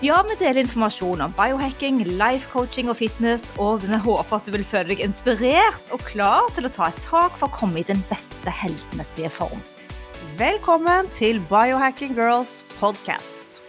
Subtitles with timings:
[0.00, 4.54] Ja, vi deler informasjon om biohacking, life coaching og fitness, og vi håper at du
[4.54, 7.84] vil føle deg inspirert og klar til å ta et tak for å komme i
[7.84, 9.60] den beste helsemessige form.
[10.40, 13.60] Velkommen til Biohacking Girls podcast.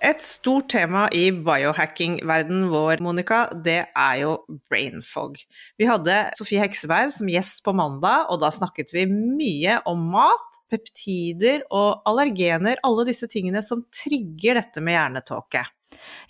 [0.00, 4.32] Et stort tema i biohacking-verdenen vår, Monica, det er jo
[4.72, 5.36] brain fog.
[5.76, 10.61] Vi hadde Sofie Hekseberg som gjest på mandag, og da snakket vi mye om mat,
[10.72, 15.66] peptider og allergener, alle disse tingene som trigger dette med hjernetåke.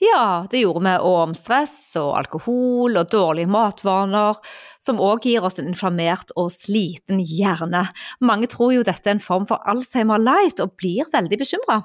[0.02, 4.38] Ja, det gjorde vi, og om stress og alkohol og dårlige matvaner,
[4.82, 7.86] som òg gir oss en inflammert og sliten hjerne.
[8.20, 11.82] Mange tror jo dette er en form for Alzheimer light, og blir veldig bekymra.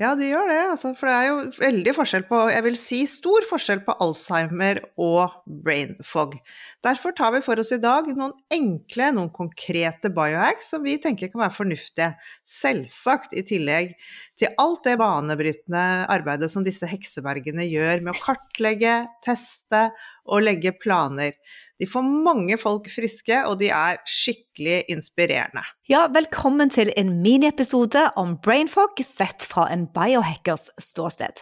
[0.00, 3.00] Ja, de gjør det, altså, for det er jo veldig forskjell på, jeg vil si
[3.04, 5.34] stor forskjell på Alzheimer og
[5.66, 6.38] brain fog.
[6.80, 11.28] Derfor tar vi for oss i dag noen enkle, noen konkrete biohacks som vi tenker
[11.28, 12.08] kan være fornuftige.
[12.48, 13.92] Selvsagt i tillegg
[14.40, 19.90] til alt det banebrytende arbeidet som disse heksebergene gjør med å kartlegge, teste
[20.24, 21.36] og legge planer.
[21.80, 25.62] De får mange folk friske, og de er skikkelig inspirerende.
[25.88, 31.40] Ja, velkommen til en miniepisode om brainfog sett fra en biohackers ståsted.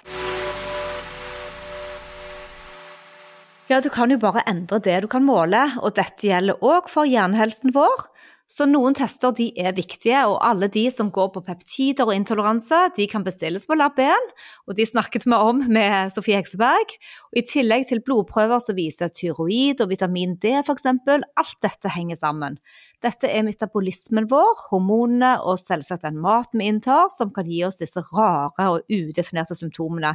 [3.67, 7.11] Ja, du kan jo bare endre det du kan måle, og dette gjelder òg for
[7.11, 8.07] hjernehelsen vår.
[8.49, 12.79] Så noen tester de er viktige, og alle de som går på peptider og intoleranse,
[12.97, 14.31] de kan bestilles på Lab1,
[14.65, 16.95] og de snakket vi om med Sofie Hekseberg.
[17.29, 20.89] Og I tillegg til blodprøver som viser tyroid og vitamin D f.eks.
[20.89, 22.57] Alt dette henger sammen.
[23.05, 27.83] Dette er metabolismen vår, hormonene og selvsagt den maten vi inntar, som kan gi oss
[27.85, 30.15] disse rare og udefinerte symptomene.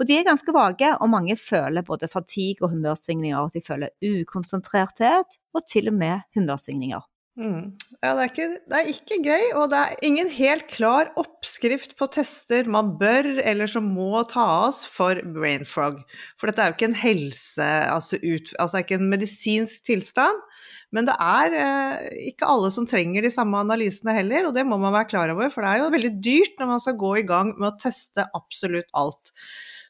[0.00, 3.52] Og de er ganske vage, og mange føler både fatigue og humørsvingninger.
[3.52, 7.04] De føler ukonsentrerthet og til og med humørsvingninger.
[7.38, 7.76] Mm.
[8.02, 11.94] Ja, det er, ikke, det er, ikke, gøy, og det er ingen helt klar oppskrift
[11.98, 16.00] på tester man bør eller som må tas for brain frog.
[16.34, 20.42] For dette er jo ikke en helse, altså, ut, altså ikke en medisinsk tilstand.
[20.90, 24.80] Men det er eh, ikke alle som trenger de samme analysene heller, og det må
[24.80, 25.52] man være klar over.
[25.54, 28.26] For det er jo veldig dyrt når man skal gå i gang med å teste
[28.34, 29.34] absolutt alt.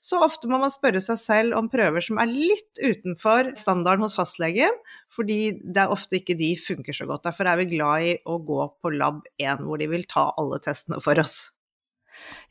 [0.08, 4.16] Så ofte må man spørre seg selv om prøver som er litt utenfor standarden hos
[4.16, 4.72] fastlegen,
[5.12, 7.26] fordi det er ofte ikke de funker så godt.
[7.26, 10.60] Derfor er vi glad i å gå på lab 1, hvor de vil ta alle
[10.64, 11.50] testene for oss.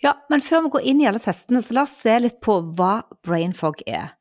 [0.03, 2.59] Ja, men før vi går inn i alle testene, så la oss se litt på
[2.77, 4.13] hva brain fog er.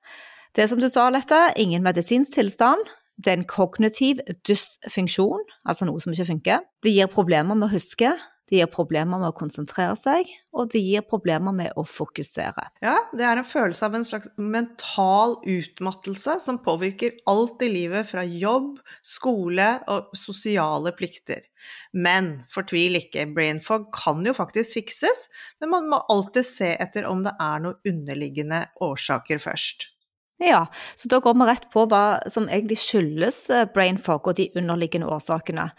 [0.57, 2.89] Det er som du sa, Lette, ingen medisinsk tilstand.
[3.21, 6.65] Det er en kognitiv dysfunksjon, altså noe som ikke funker.
[6.85, 8.15] Det gir problemer med å huske,
[8.47, 12.69] det gir problemer med å konsentrere seg, og det gir problemer med å fokusere.
[12.85, 18.07] Ja, det er en følelse av en slags mental utmattelse som påvirker alt i livet
[18.07, 21.43] fra jobb, skole og sosiale plikter.
[21.91, 25.27] Men fortvil ikke, brain fog kan jo faktisk fikses,
[25.61, 29.91] men man må alltid se etter om det er noen underliggende årsaker først.
[30.39, 34.37] Ja, så da går vi rett på hva som egentlig skyldes eh, brain fog og
[34.37, 35.71] de underliggende årsakene.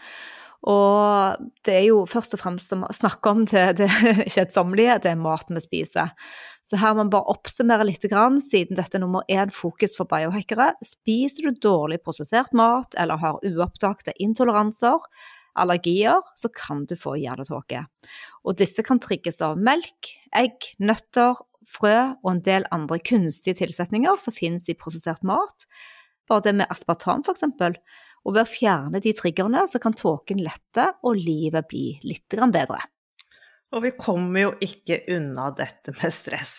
[0.66, 3.88] Og det er jo først og fremst å snakke om det, det
[4.34, 6.10] kjedsommelige, det er maten vi spiser.
[6.66, 10.72] Så her må man bare oppsummere litt, siden dette er nummer én fokus for biohackere.
[10.84, 15.06] Spiser du dårlig prosessert mat eller har uoppdagte intoleranser,
[15.58, 17.84] allergier, så kan du få hjernetåke.
[18.46, 21.38] Og disse kan trigges av melk, egg, nøtter,
[21.68, 25.66] frø og en del andre kunstige tilsetninger som finnes i prosessert mat.
[26.28, 27.76] Bare det med aspartam, for eksempel
[28.28, 32.82] og ved å fjerne de triggerne, så kan tåken lette og livet bli litt bedre.
[33.68, 36.52] Og vi kommer jo ikke unna dette med stress.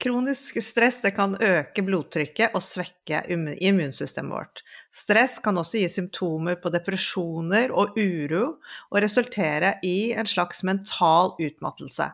[0.00, 4.64] Kronisk stress kan øke blodtrykket og svekke immunsystemet vårt.
[4.92, 8.58] Stress kan også gi symptomer på depresjoner og uro,
[8.92, 12.10] og resultere i en slags mental utmattelse.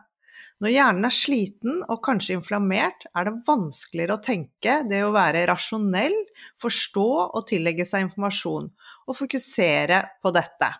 [0.59, 5.45] Når hjernen er sliten og kanskje inflammert, er det vanskeligere å tenke, det å være
[5.47, 6.17] rasjonell,
[6.59, 8.67] forstå og tillegge seg informasjon,
[9.07, 10.73] og fokusere på dette.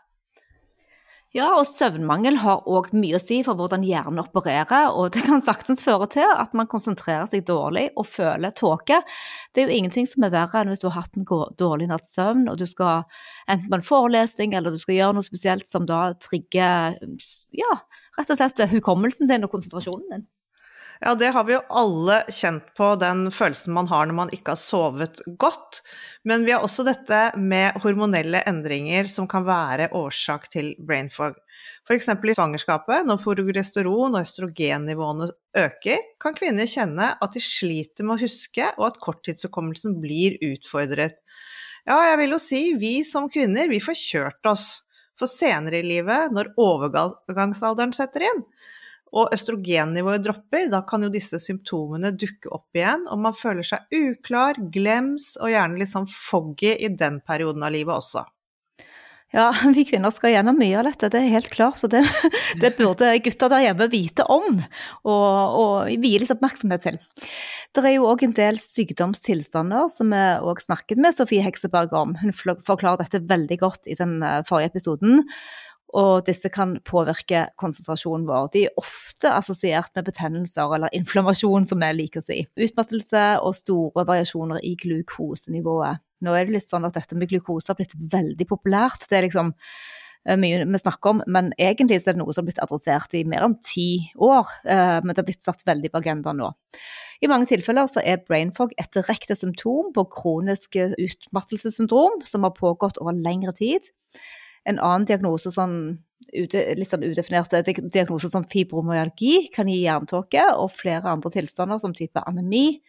[1.37, 5.43] Ja, og søvnmangel har òg mye å si for hvordan hjernen opererer, og det kan
[5.45, 8.97] saktens føre til at man konsentrerer seg dårlig og føler tåke.
[9.53, 11.27] Det er jo ingenting som er verre enn hvis du har hatt en
[11.61, 13.05] dårlig natts søvn, og du skal
[13.45, 16.97] enten på en forelesning eller du skal gjøre noe spesielt som da trigger
[17.61, 17.77] ja,
[18.17, 20.27] rett og slett hukommelsen din og konsentrasjonen din.
[20.99, 24.51] Ja, det har vi jo alle kjent på, den følelsen man har når man ikke
[24.51, 25.79] har sovet godt.
[26.27, 31.37] Men vi har også dette med hormonelle endringer som kan være årsak til brain fog.
[31.87, 32.09] F.eks.
[32.11, 35.29] i svangerskapet, når progesteron og østrogennivåene
[35.63, 41.23] øker, kan kvinner kjenne at de sliter med å huske, og at korttidshukommelsen blir utfordret.
[41.87, 44.67] Ja, jeg vil jo si vi som kvinner, vi får kjørt oss.
[45.19, 48.43] For senere i livet, når overgangsalderen setter inn,
[49.15, 53.95] og østrogennivået dropper, da kan jo disse symptomene dukke opp igjen, og man føler seg
[53.95, 58.25] uklar, glems og gjerne litt sånn foggy i den perioden av livet også.
[59.29, 61.79] Ja, vi kvinner skal gjennom mye av dette, det er helt klart.
[61.81, 62.01] Så det,
[62.61, 66.99] det burde gutter der hjemme vite om og, og vie litt oppmerksomhet til.
[67.69, 72.15] Det er jo òg en del sykdomstilstander som vi òg snakket med Sofie Hekseberg om.
[72.17, 75.21] Hun forklarer dette veldig godt i den eh, forrige episoden
[75.97, 78.49] og disse kan påvirke konsentrasjonen vår.
[78.53, 82.43] De er ofte assosiert med betennelser eller inflammasjon, som vi liker å si.
[82.59, 86.03] Utmattelse og store variasjoner i glukosenivået.
[86.25, 89.07] Nå er det litt sånn at dette med glukose har blitt veldig populært.
[89.09, 92.51] Det er liksom eh, mye vi snakker om, men egentlig er det noe som har
[92.51, 93.89] blitt adressert i mer enn ti
[94.19, 94.51] år.
[94.65, 96.51] Eh, men det har blitt satt veldig på agendaen nå.
[97.19, 102.55] I mange tilfeller så er brain fog et direkte symptom på kronisk utmattelsessyndrom som har
[102.55, 103.89] pågått over lengre tid
[104.67, 105.77] en annen diagnose, sånn,
[106.33, 112.21] litt sånn udefinerte diagnose som fibromyalgi, kan gi jerntåke, og flere andre tilstander som type
[112.29, 112.81] anemi,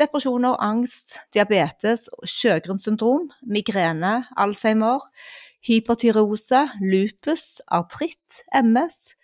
[0.00, 5.04] depresjoner, angst, diabetes, sjøgrunnssyndrom, migrene, alzheimer,
[5.64, 9.14] hypertyreose, lupus, artritt, MS.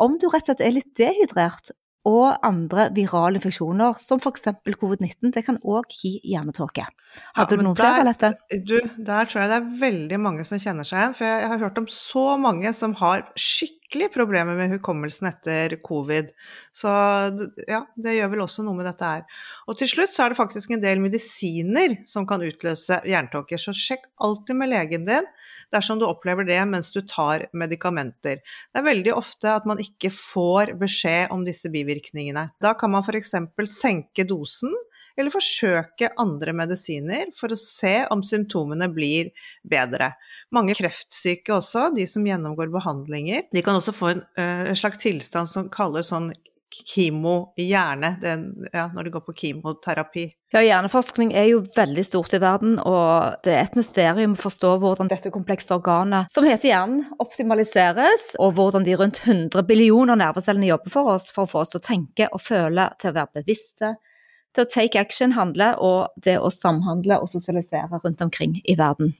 [0.00, 1.74] Om du rett og slett er litt dehydrert
[2.08, 4.48] og andre virale infeksjoner, som f.eks.
[4.64, 5.32] covid-19.
[5.34, 6.86] Det kan òg gi hjernetåke.
[7.36, 8.60] Hadde ja, du noen der, flere dette?
[8.64, 11.18] Du, der tror jeg det er veldig mange som kjenner seg igjen.
[11.18, 15.26] For jeg, jeg har hørt om så mange som har skikkelig skikkelig problemer med hukommelsen
[15.26, 16.30] etter covid.
[16.72, 16.88] Så
[17.66, 19.24] ja, det gjør vel også noe med dette her.
[19.66, 23.74] Og til slutt så er det faktisk en del medisiner som kan utløse jerntåker, så
[23.74, 25.26] sjekk alltid med legen din
[25.74, 28.38] dersom du opplever det mens du tar medikamenter.
[28.70, 32.52] Det er veldig ofte at man ikke får beskjed om disse bivirkningene.
[32.62, 33.34] Da kan man f.eks.
[33.74, 34.70] senke dosen
[35.16, 39.32] eller forsøke andre medisiner for å se om symptomene blir
[39.66, 40.12] bedre.
[40.54, 45.50] Mange kreftsyke også, de som gjennomgår behandlinger, de kan også få en, en slags tilstand
[45.50, 46.30] som kalles sånn
[46.70, 48.12] kimo hjerne,
[48.72, 50.26] ja, når de går på kimoterapi.
[50.54, 54.72] Ja, Hjerneforskning er jo veldig stort i verden, og det er et mysterium å forstå
[54.82, 60.70] hvordan dette komplekse organet, som heter hjernen, optimaliseres, og hvordan de rundt 100 billioner nervecellene
[60.70, 63.42] jobber for oss for å få oss til å tenke og føle, til å være
[63.42, 63.94] bevisste,
[64.54, 69.14] til å take action handle, og det å samhandle og sosialisere rundt omkring i verden.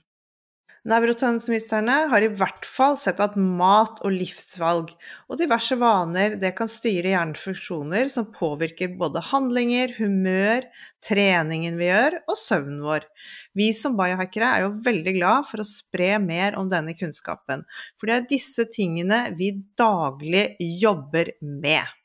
[0.88, 4.94] Nevrotransmitterne har i hvert fall sett at mat og livsvalg
[5.28, 10.64] og diverse vaner det kan styre hjernens som påvirker både handlinger, humør,
[11.04, 13.04] treningen vi gjør og søvnen vår.
[13.52, 17.68] Vi som biohackere er jo veldig glad for å spre mer om denne kunnskapen,
[18.00, 21.99] for det er disse tingene vi daglig jobber med.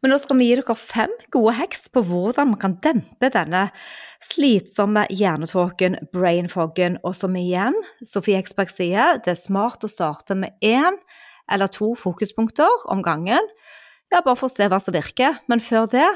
[0.00, 3.66] Men nå skal vi gi dere fem gode heks på hvordan man kan dempe denne
[4.30, 7.76] slitsomme hjernetåken, brainfoggen, og som igjen,
[8.06, 10.98] Sofie Eksberg sier, det er smart å starte med én
[11.50, 13.46] eller to fokuspunkter om gangen.
[14.10, 15.38] Ja, bare for å se hva som virker.
[15.50, 16.06] Men før det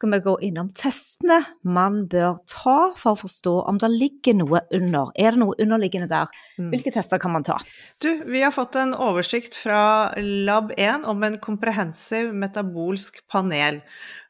[0.00, 4.62] skal vi gå innom testene man bør ta for å forstå om det ligger noe
[4.72, 5.10] under.
[5.12, 6.30] Er det noe underliggende der?
[6.56, 6.70] Mm.
[6.72, 7.58] Hvilke tester kan man ta?
[8.00, 13.82] Du, vi har fått en oversikt fra Lab1 om en komprehensiv metabolsk panel.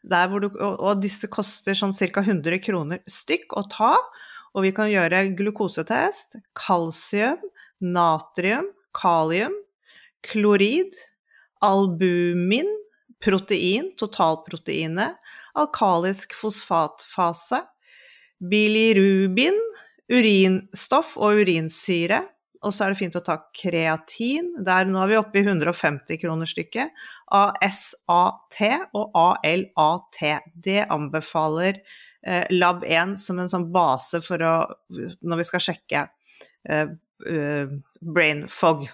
[0.02, 2.25] Du, og disse koster sånn ca.
[2.26, 3.94] 100 kroner stykk å ta.
[4.59, 7.38] Og vi kan gjøre glukosetest, kalsium,
[7.78, 9.54] natrium, kalium,
[10.26, 10.99] klorid,
[11.62, 12.75] albumin,
[13.24, 15.18] protein, totalproteinet,
[15.58, 17.62] alkalisk fosfatfase,
[18.50, 19.56] bilirubin,
[20.10, 22.24] urinstoff og urinsyre.
[22.60, 24.50] Og så er det fint å ta kreatin.
[24.66, 26.92] Der nå er vi oppe i 150 kroner stykket.
[27.32, 28.58] ASAT
[28.98, 30.20] og ALAT.
[30.52, 31.80] Det anbefaler
[32.26, 34.54] eh, Lab1 som en sånn base å
[34.90, 36.04] Når vi skal sjekke
[36.68, 36.92] eh,
[37.26, 38.84] uh, brain fog.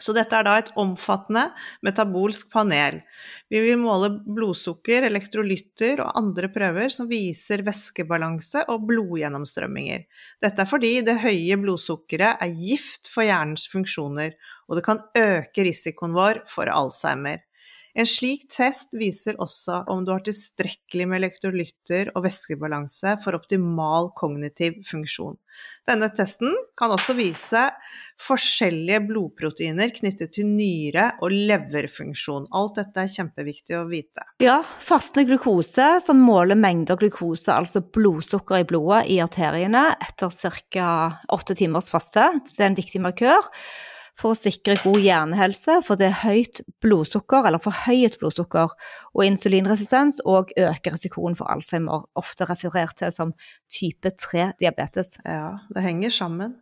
[0.00, 1.44] Så dette er da et omfattende
[1.86, 3.00] metabolsk panel.
[3.52, 10.04] Vi vil måle blodsukker, elektrolytter og andre prøver som viser væskebalanse og blodgjennomstrømminger.
[10.42, 14.34] Dette er fordi det høye blodsukkeret er gift for hjernens funksjoner,
[14.68, 17.44] og det kan øke risikoen vår for Alzheimer.
[17.94, 24.10] En slik test viser også om du har tilstrekkelig med elektrolytter og væskebalanse for optimal
[24.18, 25.36] kognitiv funksjon.
[25.86, 27.62] Denne testen kan også vise
[28.18, 32.50] forskjellige blodproteiner knyttet til nyre- og leverfunksjon.
[32.50, 34.26] Alt dette er kjempeviktig å vite.
[34.42, 40.90] Ja, fastende glukose som måler mengder glukose, altså blodsukker i blodet i arteriene etter ca.
[41.30, 42.26] åtte timers faste.
[42.50, 43.52] Det er en viktig markør
[44.20, 48.74] for å sikre god hjernehelse, for det er høyt blodsukker, eller forhøyet blodsukker,
[49.14, 53.34] og insulinresistens og øker risikoen for Alzheimer, ofte referert til som
[53.72, 55.16] type 3-diabetes.
[55.26, 56.58] Ja, det henger sammen.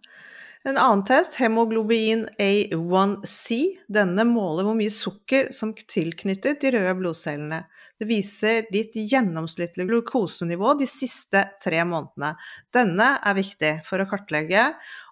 [0.63, 3.57] En annen test, hemoglobin A1C,
[3.91, 7.65] denne måler hvor mye sukker som tilknyttet de røde blodcellene.
[7.99, 12.37] Det viser ditt gjennomsnittlige glukosenivå de siste tre månedene.
[12.71, 14.69] Denne er viktig for å kartlegge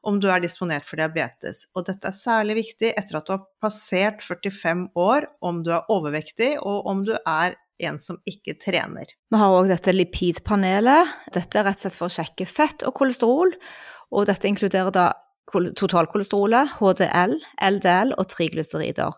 [0.06, 3.42] om du er disponert for diabetes, og dette er særlig viktig etter at du har
[3.58, 9.10] passert 45 år, om du er overvektig og om du er en som ikke trener.
[9.34, 11.10] Vi har òg dette lipidpanelet.
[11.34, 13.56] Dette er rett og slett for å sjekke fett og kolesterol,
[14.14, 15.08] og dette inkluderer da
[15.50, 19.16] totalkolesterolet, HDL, LDL og triglycerider.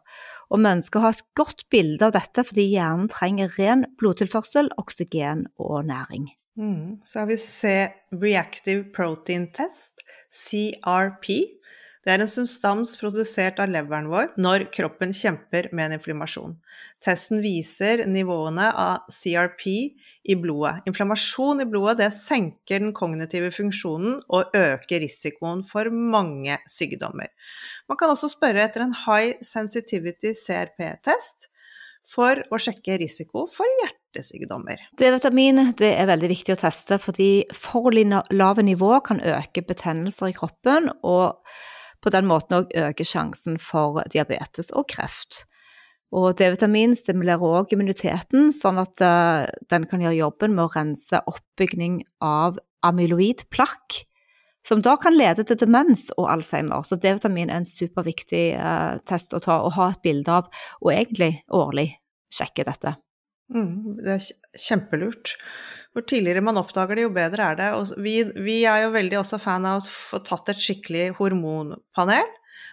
[0.52, 4.68] Og vi ønsker å ha et godt bilde av dette fordi hjernen trenger ren blodtilførsel,
[4.80, 6.28] oksygen og næring.
[6.60, 7.00] Mm.
[7.08, 7.72] Så har vi C
[8.12, 11.30] Reactive Protein Test, CRP.
[12.02, 16.56] Det er en substans produsert av leveren vår når kroppen kjemper med en inflammasjon.
[17.02, 19.66] Testen viser nivåene av CRP
[20.26, 20.82] i blodet.
[20.90, 27.30] Inflammasjon i blodet det senker den kognitive funksjonen og øker risikoen for mange sykdommer.
[27.87, 31.52] Man kan også spørre etter en high sensitivity CRP-test
[32.02, 34.80] for å sjekke risiko for hjertesykdommer.
[34.99, 40.90] D-vitamin er veldig viktig å teste, fordi for lave nivå kan øke betennelser i kroppen.
[41.06, 41.38] og
[42.02, 45.44] på den måten òg øker sjansen for diabetes og kreft.
[46.12, 51.23] Og D-vitamin stimulerer òg immuniteten, sånn at uh, den kan gjøre jobben med å rense
[51.30, 54.02] oppbygning av amyloidplakk,
[54.66, 56.85] som da kan lede til demens og Alzheimer.
[56.85, 60.52] Så D-vitamin er en superviktig uh, test å ta og ha et bilde av,
[60.85, 61.88] og egentlig årlig
[62.32, 62.94] sjekke dette.
[63.52, 64.28] Mm, det er
[64.68, 65.35] kjempelurt.
[65.92, 67.70] Hvor tidligere man oppdager det, jo bedre er det.
[67.76, 72.30] Og vi, vi er jo veldig også fan av å få tatt et skikkelig hormonpanel.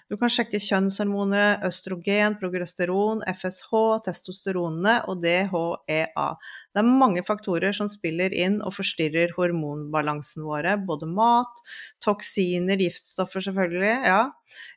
[0.09, 3.69] Du kan sjekke kjønnshormoner, østrogen, progesteron, FSH,
[4.07, 6.25] testosteronene og DHEA.
[6.73, 10.73] Det er mange faktorer som spiller inn og forstyrrer hormonbalansen våre.
[10.81, 11.61] Både mat,
[12.05, 13.93] toksiner, giftstoffer selvfølgelig.
[14.09, 14.23] Ja.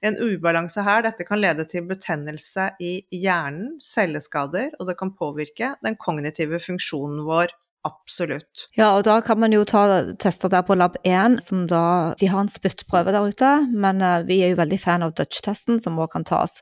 [0.05, 5.73] En ubalanse her, dette kan lede til betennelse i hjernen, celleskader, og det kan påvirke
[5.81, 8.69] den kognitive funksjonen vår Absolutt.
[8.79, 9.83] Ja, og da kan man jo ta
[10.23, 14.23] tester der på lab 1, som da De har en spyttprøve der ute, men uh,
[14.29, 16.61] vi er jo veldig fan av Dutch-testen, som òg kan tas.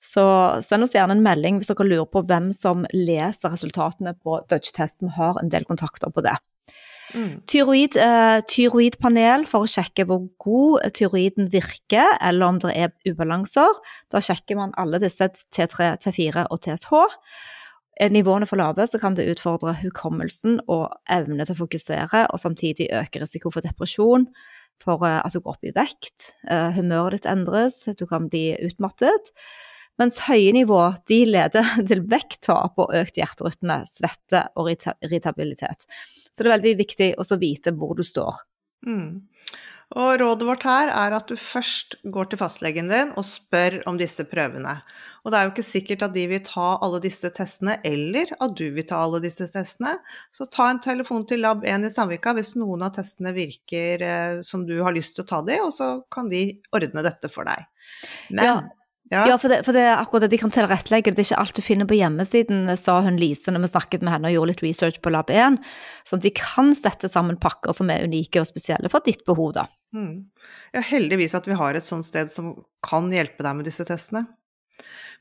[0.00, 0.24] Så
[0.64, 5.12] send oss gjerne en melding hvis dere lurer på hvem som leser resultatene på Dutch-testen.
[5.12, 6.38] Vi har en del kontakter på det.
[7.12, 7.42] Mm.
[7.52, 13.76] Tyroid, uh, tyroidpanel for å sjekke hvor god tyroiden virker, eller om det er ubalanser.
[14.08, 17.02] Da sjekker man alle disse T3, T4 og TSH.
[18.00, 22.40] Er nivåene for lave, så kan det utfordre hukommelsen og evne til å fokusere, og
[22.40, 24.24] samtidig øke risiko for depresjon,
[24.82, 28.30] for eh, at du går opp i vekt, eh, humøret ditt endres, at du kan
[28.32, 29.34] bli utmattet.
[30.00, 30.80] Mens høye nivå
[31.10, 35.84] de leder til vekttap og økt hjerterytme, svette og irritabilitet.
[36.32, 38.40] Så det er veldig viktig å vite hvor du står.
[38.86, 39.22] Mm.
[39.92, 43.98] Og rådet vårt her er at du først går til fastlegen din og spør om
[44.00, 44.78] disse prøvene.
[45.22, 48.56] Og det er jo ikke sikkert at de vil ta alle disse testene, eller at
[48.58, 49.94] du vil ta alle disse testene.
[50.34, 54.64] Så ta en telefon til Lab1 i Sandvika hvis noen av testene virker eh, som
[54.68, 57.68] du har lyst til å ta de, og så kan de ordne dette for deg.
[58.32, 58.56] Men ja.
[59.12, 61.12] Ja, ja for, det, for, det, er akkurat det de kan tilrettelegge.
[61.12, 64.14] Det er ikke alt du finner på hjemmesiden, sa hun Lise når vi snakket med
[64.14, 65.58] henne og gjorde litt research på Lab 1.
[66.08, 69.52] Sånn at de kan sette sammen pakker som er unike og spesielle for ditt behov,
[69.58, 69.66] da.
[69.92, 70.32] Mm.
[70.72, 72.54] Ja, heldigvis at vi har et sånt sted som
[72.86, 74.24] kan hjelpe deg med disse testene.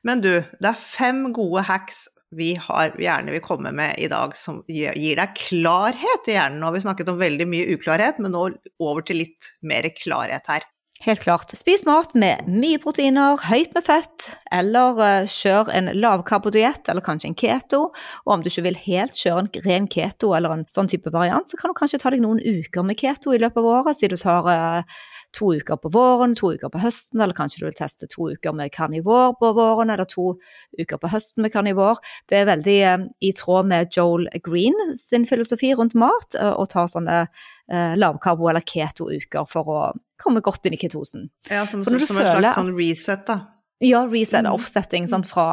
[0.08, 4.32] Men du, det er fem gode hacks vi har, gjerne vil komme med i dag
[4.40, 6.62] som gir deg klarhet i hjernen.
[6.62, 8.46] Nå har vi snakket om veldig mye uklarhet, men nå
[8.80, 10.64] over til litt mer klarhet her.
[11.02, 11.50] Helt klart.
[11.58, 17.32] Spis mat med mye proteiner, høyt med fett, eller uh, kjør en lavkarbodiett, eller kanskje
[17.32, 17.80] en keto.
[18.28, 21.50] Og om du ikke vil helt kjøre en ren keto eller en sånn type variant,
[21.50, 24.14] så kan du kanskje ta deg noen uker med keto i løpet av året, siden
[24.14, 25.00] du tar uh,
[25.34, 28.54] to uker på våren, to uker på høsten, eller kanskje du vil teste to uker
[28.60, 30.36] med karnivor på våren, eller to
[30.78, 31.98] uker på høsten med karnivor.
[32.30, 36.86] Det er veldig uh, i tråd med Joel Green sin filosofi rundt mat, å ta
[36.86, 37.24] sånne
[37.72, 39.82] lavkarbo- eller keto-uker for å
[40.22, 41.30] komme godt inn i ketosen.
[41.50, 43.40] Ja, som, som, som en slags sånn reset, da.
[43.82, 44.52] Ja, reset, Mm.
[44.54, 45.48] offsetting, sant, fra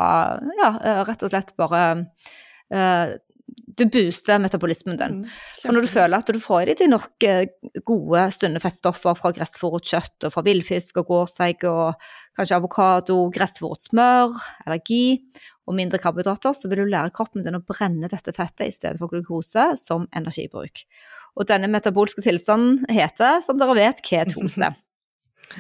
[0.60, 1.80] Ja, eh, rett og slett bare
[2.75, 3.16] uh,
[3.78, 5.20] Du booster metabolismen din.
[5.22, 5.28] Mm,
[5.62, 7.46] For når du føler at du får i deg nok eh,
[7.87, 11.94] gode, sunne fettstoffer fra gressfòret kjøtt og fra villfisk og gårdseig og
[12.37, 14.34] kanskje avokado, gressfòret smør,
[14.66, 15.22] allergi
[15.68, 18.98] og mindre karbohydrater, så vil du lære kroppen din å brenne dette fettet i stedet
[19.00, 20.82] for glukose som energibruk.
[21.38, 24.73] Og denne metabolske tilstanden heter, som dere vet, ketose.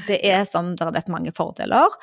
[0.04, 1.94] Det er, som dere vet, mange fordeler.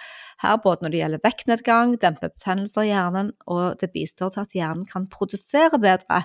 [0.42, 4.56] Her både når det gjelder vektnedgang, demper betennelser i hjernen, og det bistår til at
[4.58, 6.24] hjernen kan produsere bedre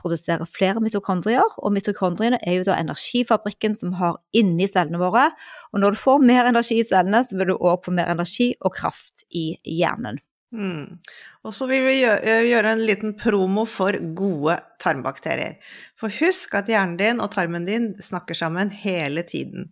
[0.00, 5.28] produsere flere mitokondrier, og mitokondriene er jo da energifabrikken som har inni cellene våre.
[5.74, 8.52] Og når du får mer energi i cellene, så vil du òg få mer energi
[8.60, 10.20] og kraft i hjernen.
[10.50, 10.98] Mm.
[11.46, 15.60] Og så vil vi eh, gjøre en liten promo for gode tarmbakterier.
[16.00, 19.70] For husk at hjernen din og tarmen din snakker sammen hele tiden.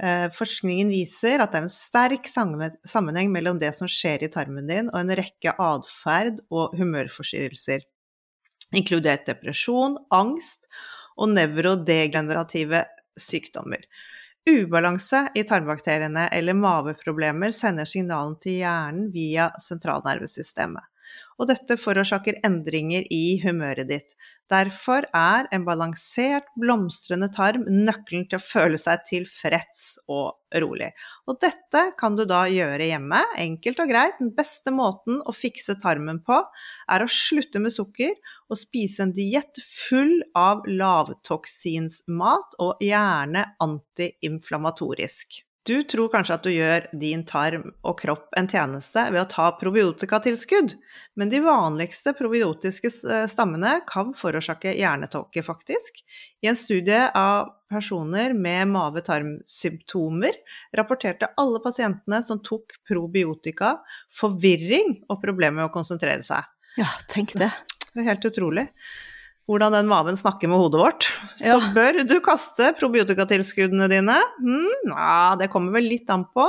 [0.00, 4.68] Eh, Forskningen viser at det er en sterk sammenheng mellom det som skjer i tarmen
[4.68, 7.84] din og en rekke atferd og humørforstyrrelser,
[8.76, 10.68] inkludert depresjon, angst
[11.16, 12.84] og nevrodegenerative
[13.20, 13.84] sykdommer.
[14.46, 20.84] Ubalanse i tarmbakteriene eller maveproblemer sender signalen til hjernen via sentralnervesystemet.
[21.36, 24.14] Og dette forårsaker endringer i humøret ditt.
[24.48, 30.92] Derfor er en balansert, blomstrende tarm nøkkelen til å føle seg tilfreds og rolig.
[31.26, 34.20] Og dette kan du da gjøre hjemme, enkelt og greit.
[34.22, 36.38] Den beste måten å fikse tarmen på,
[36.88, 38.14] er å slutte med sukker
[38.48, 45.42] og spise en diett full av lavtoksinsmat og gjerne antiinflamatorisk.
[45.66, 49.48] Du tror kanskje at du gjør din tarm og kropp en tjeneste ved å ta
[49.58, 50.76] probiotikatilskudd,
[51.18, 52.92] men de vanligste probiotiske
[53.32, 56.04] stammene kan forårsake hjernetåke, faktisk.
[56.46, 60.38] I en studie av personer med mave-tarm-symptomer
[60.78, 63.80] rapporterte alle pasientene som tok probiotika,
[64.14, 66.46] forvirring og problemer med å konsentrere seg.
[66.78, 67.50] Ja, tenk Så- det.
[67.90, 68.68] Det er helt utrolig
[69.46, 71.06] hvordan den maven snakker med hodet vårt.
[71.38, 71.72] Så Ja.
[71.74, 74.16] bør du kaste probiotikatilskuddene dine?
[74.40, 76.48] Hm, ja, det kommer vel litt an på.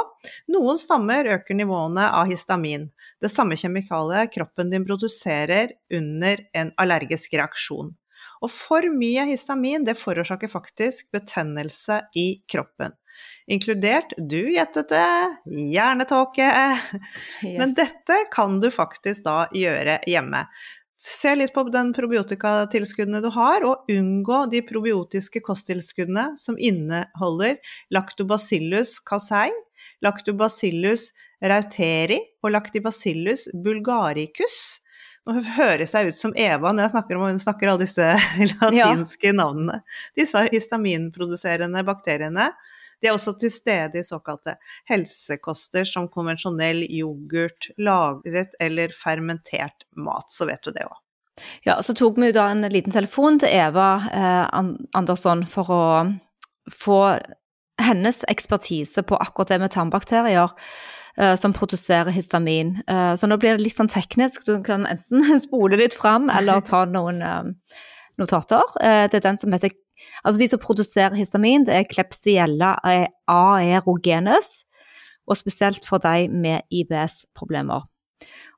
[0.50, 2.90] Noen stammer øker nivåene av histamin,
[3.22, 7.94] det samme kjemikaliet kroppen din produserer under en allergisk reaksjon.
[8.42, 12.94] Og for mye histamin det forårsaker faktisk betennelse i kroppen.
[13.50, 16.46] Inkludert, du gjettet det, hjernetåke.
[17.44, 20.44] Men dette kan du faktisk da gjøre hjemme.
[20.98, 27.60] Se litt på den probiotikatilskuddene du har, og unngå de probiotiske kosttilskuddene som inneholder
[27.94, 29.52] lactobacillus casei,
[30.02, 31.12] lactobacillus
[31.46, 34.58] rauteri og lactobacillus bulgaricus.
[35.28, 38.10] Nå høres jeg ut som Eva når jeg snakker om hun snakker alle disse
[38.56, 39.82] latinske navnene.
[40.18, 42.50] Disse histaminproduserende bakteriene
[43.02, 44.58] de er også til stede i såkalte
[44.90, 50.98] helsekoster som konvensjonell yoghurt, lagret eller fermentert mat, så vet du det òg.
[51.68, 54.62] Ja, så tok vi da en liten telefon til Eva eh,
[54.98, 55.84] Andersson for å
[56.74, 57.02] få
[57.82, 60.50] hennes ekspertise på akkurat det med tarmbakterier
[61.18, 62.80] eh, som produserer histamin.
[62.88, 66.64] Eh, så nå blir det litt sånn teknisk, du kan enten spole litt fram eller
[66.66, 67.52] ta noen eh,
[68.18, 68.66] notater.
[68.82, 69.76] Det er den som heter
[70.24, 72.76] Altså de som produserer histamin, det er klepsiella
[73.28, 74.64] aerogenes,
[75.28, 77.84] og spesielt for de med IBS-problemer.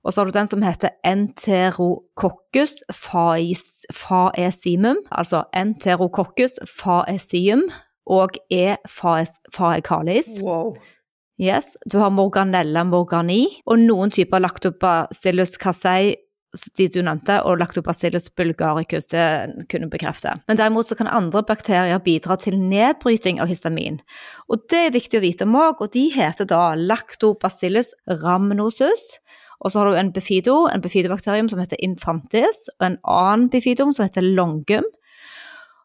[0.03, 7.65] Og så har du den som heter enterococcus faes- faesimum, altså enterococcus faesium
[8.05, 8.75] og E.
[9.51, 10.29] faecalis.
[10.41, 10.75] Wow.
[11.39, 16.15] Yes, du har morganella morgani og noen typer lactobacillus casei,
[16.77, 20.33] de du nevnte, og lactobacillus bulgaricus, det kunne bekrefte.
[20.49, 23.99] Men derimot så kan andre bakterier bidra til nedbryting av histamin.
[24.49, 29.11] Og det er viktig å vite om òg, og de heter da lactobacillus rhamnosus.
[29.59, 33.91] Og så har du en bifido, en bifidobakterium som heter infantis, og en annen bifidum
[33.93, 34.87] som heter longum.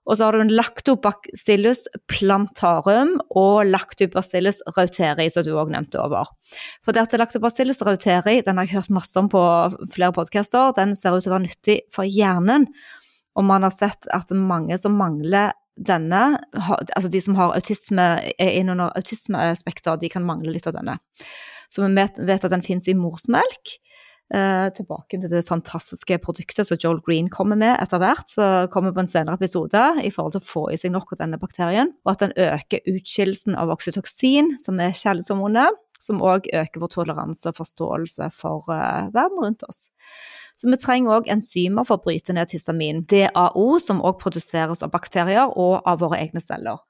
[0.05, 6.29] Og så har du en lactobacillus plantarum og lactobacillus rauteri, som du òg nevnte over.
[6.85, 9.43] For det at lactobacillus rauteri, den har jeg hørt masse om på
[9.95, 12.69] flere podcaster, den ser ut til å være nyttig for hjernen.
[13.35, 18.05] Og man har sett at mange som mangler denne, altså de som har autisme,
[18.39, 21.01] er innunder autismespekter, de kan mangle litt av denne.
[21.73, 23.79] Så vi vet at den finnes i morsmelk.
[24.33, 28.95] Eh, tilbake til det fantastiske produktet som Joel Green kommer med etter hvert, så kommer
[28.97, 31.93] på en senere episode, i forhold til å få i seg nok av denne bakterien,
[32.07, 37.53] og at den øker utskillelsen av oksytoksin, som er kjærlighetshormonet, som òg øker vår toleranse
[37.53, 39.87] og forståelse for uh, verden rundt oss.
[40.57, 44.93] Så vi trenger òg enzymer for å bryte ned histamin, DAO, som òg produseres av
[44.97, 46.81] bakterier og av våre egne celler.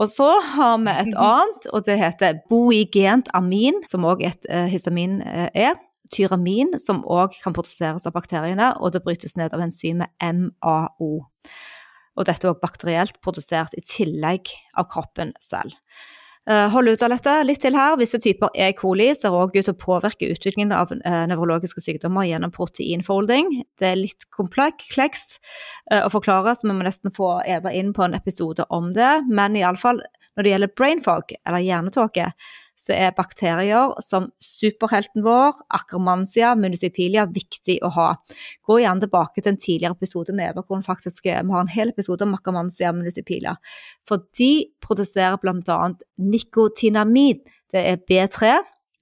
[0.00, 4.64] Og så har vi et annet, og det heter boigent amin, som òg et uh,
[4.72, 5.20] histamin
[5.52, 5.76] er.
[6.12, 11.12] Tyramin, som òg kan produseres av bakteriene, og det brytes ned av enzymet MAO.
[12.12, 15.72] Og dette er bakterielt produsert i tillegg av kroppen selv.
[16.50, 17.94] Eh, hold ut av dette litt til her.
[18.00, 18.72] Visse typer E.
[18.74, 23.60] coli ser òg ut til å påvirke utviklingen av uh, nevrologiske sykdommer gjennom proteinfolding.
[23.78, 25.36] Det er litt kompleks
[25.92, 29.12] uh, å forklare, så vi må nesten få Eva inn på en episode om det.
[29.30, 32.30] Men iallfall når det gjelder brain fog, eller hjernetåke,
[32.82, 38.08] så er bakterier som superhelten vår, Akkermansia municipilia, viktig å ha.
[38.66, 42.26] Gå gjerne tilbake til en tidligere episode med hvor faktisk, vi har en hel episode
[42.26, 43.54] om Akkermansia municipilia.
[44.08, 45.80] For de produserer bl.a.
[46.18, 47.42] nikotinamin.
[47.72, 48.56] Det er B3,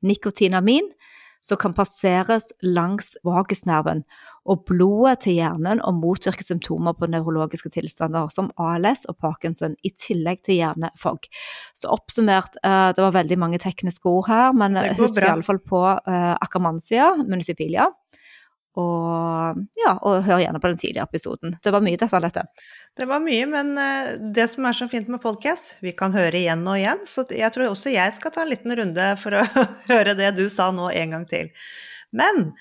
[0.07, 0.93] nikotinamin,
[1.40, 4.05] som kan passeres langs vagusnerven
[4.48, 9.92] og blodet til hjernen og motvirke symptomer på nevrologiske tilstander som ALS og Parkinson, i
[9.92, 11.29] tillegg til hjernefogg.
[11.76, 16.35] Så oppsummert, eh, det var veldig mange tekniske ord her, men husk iallfall på uh,
[16.40, 17.90] Akkermansia municipilia.
[18.79, 21.57] Og, ja, og hør gjerne på den tidligere episoden.
[21.62, 22.20] Det var mye, dette.
[22.22, 22.44] dette.
[22.96, 26.38] Det var mye, men uh, det som er så fint med podcast, vi kan høre
[26.38, 27.03] igjen og igjen.
[27.09, 29.46] Så jeg tror også jeg skal ta en liten runde for å
[29.90, 31.50] høre det du sa nå en gang til.
[32.14, 32.53] Men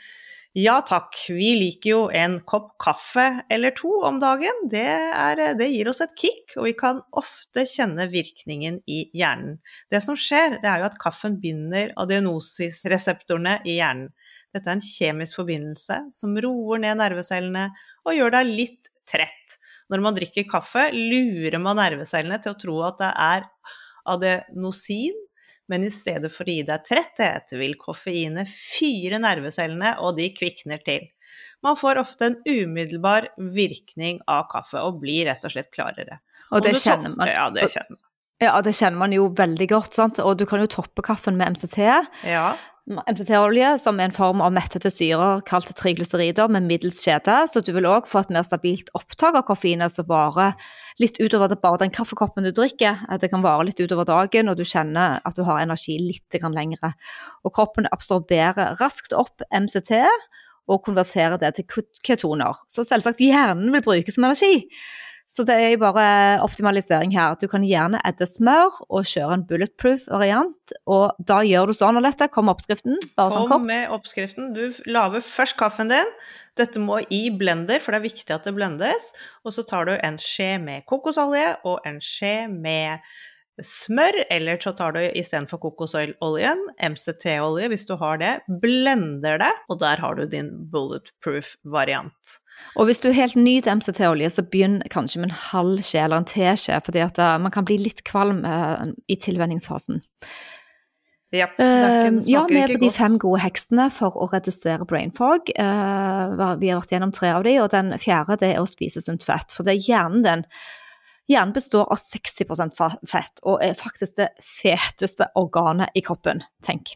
[0.58, 4.64] ja takk, vi liker jo en kopp kaffe eller to om dagen.
[4.72, 9.60] Det, er, det, gir oss et kick, og vi kan ofte kjenne virkningen i hjernen.
[9.94, 14.10] Det som skjer, det er jo at kaffen binder adenosis-reseptorene i hjernen.
[14.50, 17.68] Dette er en kjemisk forbindelse som roer ned nervecellene
[18.08, 19.60] og gjør deg litt trett.
[19.94, 23.46] Når man drikker kaffe, lurer man nervecellene til å tro at det er
[24.10, 25.14] adenosin
[25.70, 30.82] men i stedet for å gi deg tretthet, vil koffeinet fyre nervecellene, og de kvikner
[30.86, 31.08] til.
[31.66, 36.22] Man får ofte en umiddelbar virkning av kaffe, og blir rett og slett klarere.
[36.50, 37.30] Og det kjenner man.
[37.30, 38.06] Ja, det kjenner man.
[38.40, 40.20] Ja, det kjenner man jo veldig godt, sant?
[40.24, 41.80] og du kan jo toppe kaffen med MCT.
[42.30, 42.54] Ja.
[42.98, 47.70] MCT-olje, som er en form av mettede syrer kalt triglycerider med middels kjede, så du
[47.76, 50.56] vil òg få et mer stabilt opptak av koffein som varer
[50.98, 53.04] litt utover det, bare den kaffekoppen du drikker.
[53.22, 56.96] Det kan vare litt utover dagen, og du kjenner at du har energi litt lengre.
[57.46, 59.94] Og kroppen absorberer raskt opp MCT
[60.70, 62.58] og konverterer det til ketoner.
[62.70, 64.66] Så selvsagt hjernen vil brukes som energi.
[65.30, 66.06] Så det er jo bare
[66.42, 67.36] optimalisering her.
[67.38, 70.74] Du kan gjerne edde smør og kjøre en bulletproof variant.
[70.90, 72.32] Og da gjør du sånn, Alette.
[72.34, 72.98] Kom med oppskriften.
[73.14, 73.54] Bare sånn kort.
[73.54, 74.50] Kom med oppskriften.
[74.58, 76.14] Du lager først kaffen din.
[76.58, 79.12] Dette må i blender, for det er viktig at det blendes.
[79.46, 83.06] Og så tar du en skje med kokosolje og en skje med
[83.66, 89.82] smør, eller så tar du istedenfor kokosoljen MCT-olje hvis du har det, blender det, og
[89.84, 92.38] der har du din bulletproof variant.
[92.76, 96.06] Og hvis du er helt ny til MCT-olje, så begynn kanskje med en halv skje
[96.06, 100.02] eller en teskje, fordi at eh, man kan bli litt kvalm uh, i tilvenningsfasen.
[101.36, 105.52] Ja, uh, ja, vi er på de fem gode heksene for å redusere brain fog.
[105.54, 109.04] Uh, vi har vært gjennom tre av de, og den fjerde det er å spise
[109.06, 109.54] sunt fett.
[109.54, 110.46] For det er hjernen din
[111.30, 116.96] Hjernen består av 60% fett, og er faktisk det feteste organet i kroppen, tenk.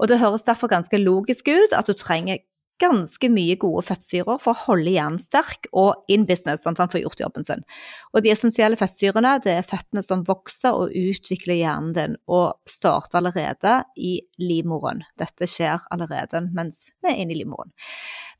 [0.00, 2.40] Og det høres derfor ganske logisk ut at du trenger
[2.80, 6.92] ganske mye gode fettsyrer for å holde hjernen sterk og in business, sånn at han
[6.92, 7.64] får gjort jobben sin.
[8.12, 13.20] Og de essensielle fettsyrene det er fettene som vokser og utvikler hjernen din, og starter
[13.20, 15.04] allerede i livmoren.
[15.20, 17.72] Dette skjer allerede mens vi er inne i livmoren.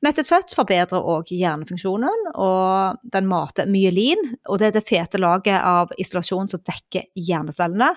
[0.03, 4.18] Mettet fett forbedrer òg hjernefunksjonen, og den mater myelin,
[4.51, 7.92] og det er det fete laget av isolasjon som dekker hjernecellene.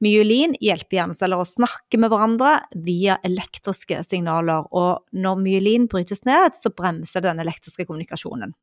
[0.00, 2.54] Myelin hjelper hjerneceller å snakke med hverandre
[2.86, 8.54] via elektriske signaler, og når myelin brytes ned, så bremser den elektriske kommunikasjonen.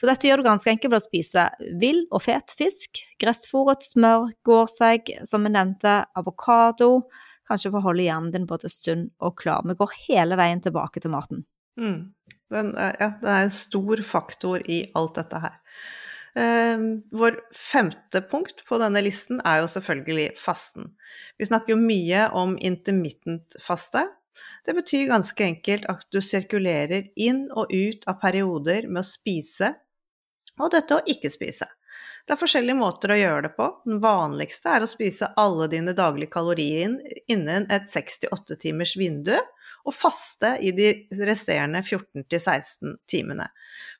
[0.00, 1.46] Så dette gjør du ganske enkelt ved å spise
[1.80, 7.02] vill og fet fisk, gressfòret smør, gårdsegg, som vi nevnte, avokado,
[7.48, 9.64] kanskje for å holde hjernen din både sunn og klar.
[9.68, 11.44] Vi går hele veien tilbake til maten.
[11.80, 12.12] Mm.
[12.50, 15.60] Den, ja, det er en stor faktor i alt dette her.
[16.38, 20.92] Ehm, vår femte punkt på denne listen er jo selvfølgelig fasten.
[21.38, 24.06] Vi snakker jo mye om intermittent faste.
[24.64, 29.74] Det betyr ganske enkelt at du sirkulerer inn og ut av perioder med å spise,
[30.60, 31.66] og dette å ikke spise.
[32.26, 33.66] Det er forskjellige måter å gjøre det på.
[33.88, 36.94] Den vanligste er å spise alle dine daglige kalorier
[37.32, 39.34] innen et 6-8 timers vindu,
[39.86, 40.90] og faste i de
[41.24, 43.48] resterende 14-16 timene.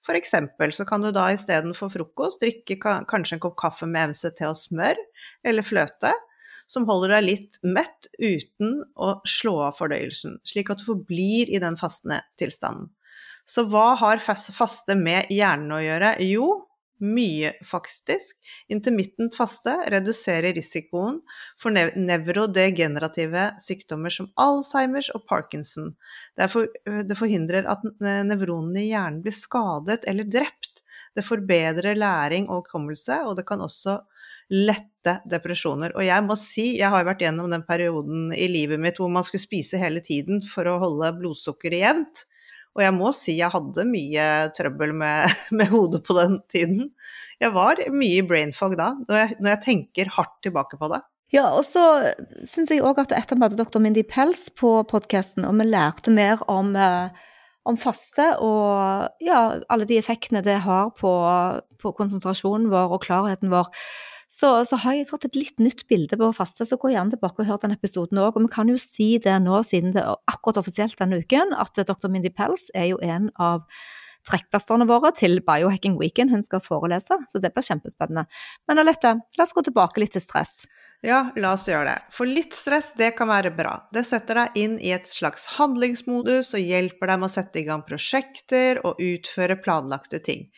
[0.07, 4.45] For eksempel så kan du da istedenfor frokost drikke kanskje en kopp kaffe med MCT
[4.49, 5.01] og smør,
[5.47, 6.13] eller fløte,
[6.71, 11.61] som holder deg litt mett uten å slå av fordøyelsen, slik at du forblir i
[11.63, 12.93] den fastende tilstanden.
[13.51, 16.13] Så hva har faste med hjernen å gjøre?
[16.23, 16.47] Jo,
[17.01, 18.37] Mye, faktisk.
[18.69, 21.21] Intermittent faste reduserer risikoen
[21.61, 25.95] for nev nevrodegenerative sykdommer som Alzheimers og Parkinson.
[26.53, 30.85] For, det forhindrer at nevronene i hjernen blir skadet eller drept.
[31.17, 34.01] Det forbedrer læring og hukommelse, og det kan også
[34.51, 35.95] lette depresjoner.
[35.97, 39.27] Og jeg må si, jeg har vært gjennom den perioden i livet mitt hvor man
[39.27, 42.25] skulle spise hele tiden for å holde blodsukkeret jevnt.
[42.79, 46.91] Og jeg må si jeg hadde mye trøbbel med, med hodet på den tiden.
[47.43, 50.91] Jeg var mye i brain fog da, når jeg, når jeg tenker hardt tilbake på
[50.93, 51.03] det.
[51.31, 51.83] Ja, og så
[52.49, 56.11] syns jeg òg at etter vi hadde doktor Mindy Pels på podkasten, og vi lærte
[56.11, 57.29] mer om, eh,
[57.71, 61.13] om, faste og ja, alle de effektene det har på,
[61.79, 63.71] på konsentrasjonen vår og klarheten vår,
[64.31, 66.63] så, så, har jeg fått et litt nytt bilde på faste.
[66.67, 68.37] Så gå gjerne tilbake og hør den episoden òg.
[68.39, 71.81] Og vi kan jo si det nå, siden det er akkurat offisielt denne uken, at
[71.89, 72.07] dr.
[72.13, 73.67] Mindy Pels er jo en av
[74.29, 78.27] trekkplasterne våre til Biohacking Weekend hun skal forelese, så det blir kjempespennende.
[78.69, 80.61] Men Alette, la oss gå tilbake litt til stress.
[81.01, 82.13] Ja, la oss gjøre det.
[82.13, 83.73] For litt stress, det kan være bra.
[83.89, 87.65] Det setter deg inn i et slags handlingsmodus og hjelper deg med å sette i
[87.65, 90.51] gang prosjekter og utføre planlagte ting.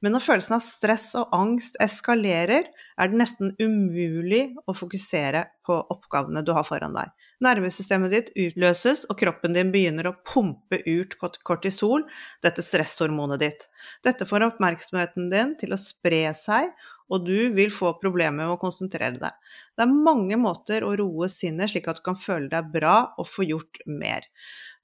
[0.00, 5.76] Men når følelsen av stress og angst eskalerer, er det nesten umulig å fokusere på
[5.92, 7.12] oppgavene du har foran deg.
[7.44, 12.06] Nervesystemet ditt utløses, og kroppen din begynner å pumpe ut kortisol,
[12.44, 13.68] dette stresshormonet ditt.
[14.04, 16.72] Dette får oppmerksomheten din til å spre seg,
[17.10, 19.52] og du vil få problemer med å konsentrere deg.
[19.74, 23.28] Det er mange måter å roe sinnet slik at du kan føle deg bra og
[23.28, 24.26] få gjort mer.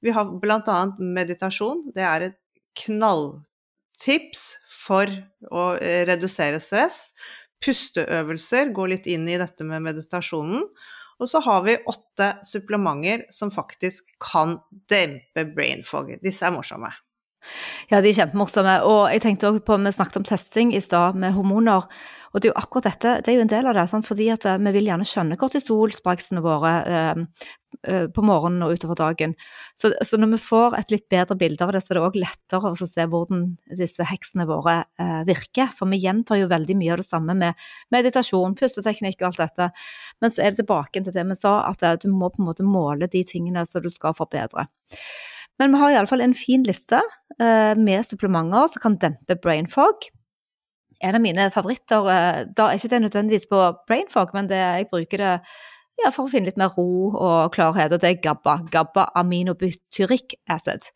[0.02, 0.80] Vi har bl.a.
[0.98, 1.86] meditasjon.
[1.94, 2.38] Det er et
[2.82, 5.10] knalltips for
[5.48, 7.10] å eh, redusere stress.
[7.64, 10.66] Pusteøvelser går litt inn i dette med meditasjonen.
[11.16, 14.58] Og så har vi åtte supplementer som faktisk kan
[14.90, 16.12] dempe brain fog.
[16.20, 16.90] Disse er morsomme.
[17.92, 18.78] Ja, de er kjempemorsomme.
[18.88, 21.88] Og jeg tenkte også på, vi snakket om testing i stad med hormoner.
[22.36, 23.86] Og det er jo akkurat dette, det er jo en del av det.
[23.88, 24.06] Sant?
[24.08, 27.20] Fordi at eh, vi vil gjerne skjønne kortisolspraksene våre eh,
[27.88, 29.32] eh, på morgenen og utover dagen.
[29.72, 32.18] Så, så, når vi får et litt bedre bilde av det, så er det òg
[32.20, 33.46] lettere å se hvordan
[33.80, 35.70] disse heksene våre eh, virker.
[35.78, 39.70] For vi gjentar jo veldig mye av det samme med meditasjon, pusteteknikk og alt dette.
[40.20, 42.50] Men så er det tilbake til det vi sa, at eh, du må på en
[42.50, 44.68] måte måle de tingene som du skal forbedre.
[45.58, 47.00] Men vi har iallfall en fin liste
[47.40, 50.08] eh, med supplementer som kan dempe brain fog.
[51.04, 54.60] En av mine favoritter, eh, da er ikke det nødvendigvis på brain fog, men det,
[54.60, 55.32] jeg bruker det
[56.02, 58.58] ja, for å finne litt mer ro og klarhet, og det er GABA.
[58.72, 60.90] GABA aminobutyric acid.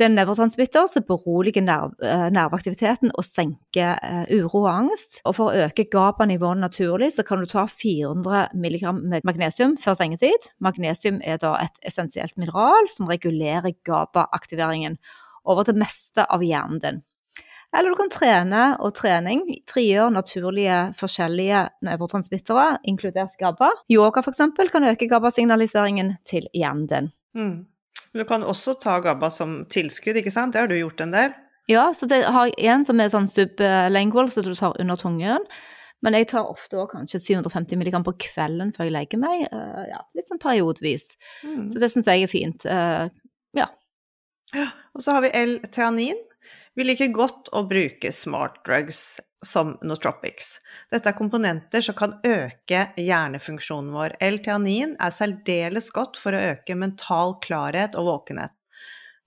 [0.00, 5.18] Det er en nevrotransmitter som beroliger nerv, eh, nerveaktiviteten og senker uh, uro og angst.
[5.28, 8.94] Og for å øke GABA-nivået naturlig, så kan du ta 400 mg
[9.28, 10.46] magnesium før sengetid.
[10.64, 14.96] Magnesium er da et essensielt mineral som regulerer GABA-aktiveringen
[15.44, 17.02] over det meste av hjernen din.
[17.76, 23.68] Eller du kan trene, og trening frigjør naturlige forskjellige nevrotransmittere, inkludert GABA.
[23.92, 24.40] Yoga f.eks.
[24.72, 27.12] kan øke GABA-signaliseringen til hjernen din.
[27.36, 27.58] Mm.
[28.16, 30.54] Du kan også ta GABA som tilskudd, ikke sant?
[30.54, 31.34] Det har du gjort en del?
[31.70, 35.44] Ja, så det har jeg en som er sånn sublingual, så du tar under tungen.
[36.00, 39.44] Men jeg tar ofte også kanskje 750 mg på kvelden før jeg legger meg.
[39.52, 41.10] Uh, ja, litt sånn periodevis.
[41.44, 41.68] Mm.
[41.70, 42.64] Så det syns jeg er fint.
[42.64, 43.12] Uh,
[43.56, 43.68] ja.
[44.56, 44.68] ja.
[44.96, 46.18] Og så har vi L-teanin.
[46.78, 50.58] Vi liker godt å bruke smart drugs som nootropics.
[50.92, 54.16] Dette er komponenter som kan øke hjernefunksjonen vår.
[54.22, 58.54] L-teanin er særdeles godt for å øke mental klarhet og våkenhet.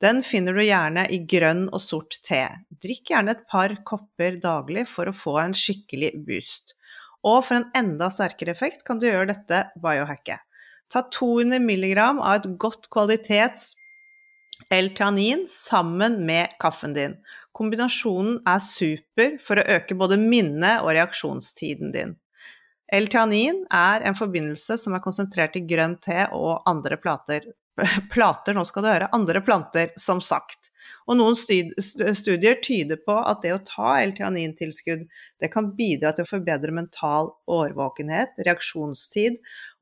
[0.04, 2.42] Den finner du gjerne i grønn og sort te.
[2.84, 6.76] Drikk gjerne et par kopper daglig for å få en skikkelig boost.
[7.24, 10.44] Og for en enda sterkere effekt kan du gjøre dette biohacket.
[10.92, 13.72] Ta 200 mg av et godt kvalitets
[14.74, 17.16] L-teanin sammen med kaffen din.
[17.54, 22.16] Kombinasjonen er super for å øke både minne- og reaksjonstiden din.
[22.94, 27.48] L-teanin er en forbindelse som er konsentrert i grønn te og andre plater.
[28.14, 29.10] Plater, nå skal du høre.
[29.18, 30.70] Andre planter, som sagt.
[31.08, 35.08] Og noen studier tyder på at det å ta L-teanintilskudd,
[35.42, 39.40] det kan bidra til å forbedre mental årvåkenhet, reaksjonstid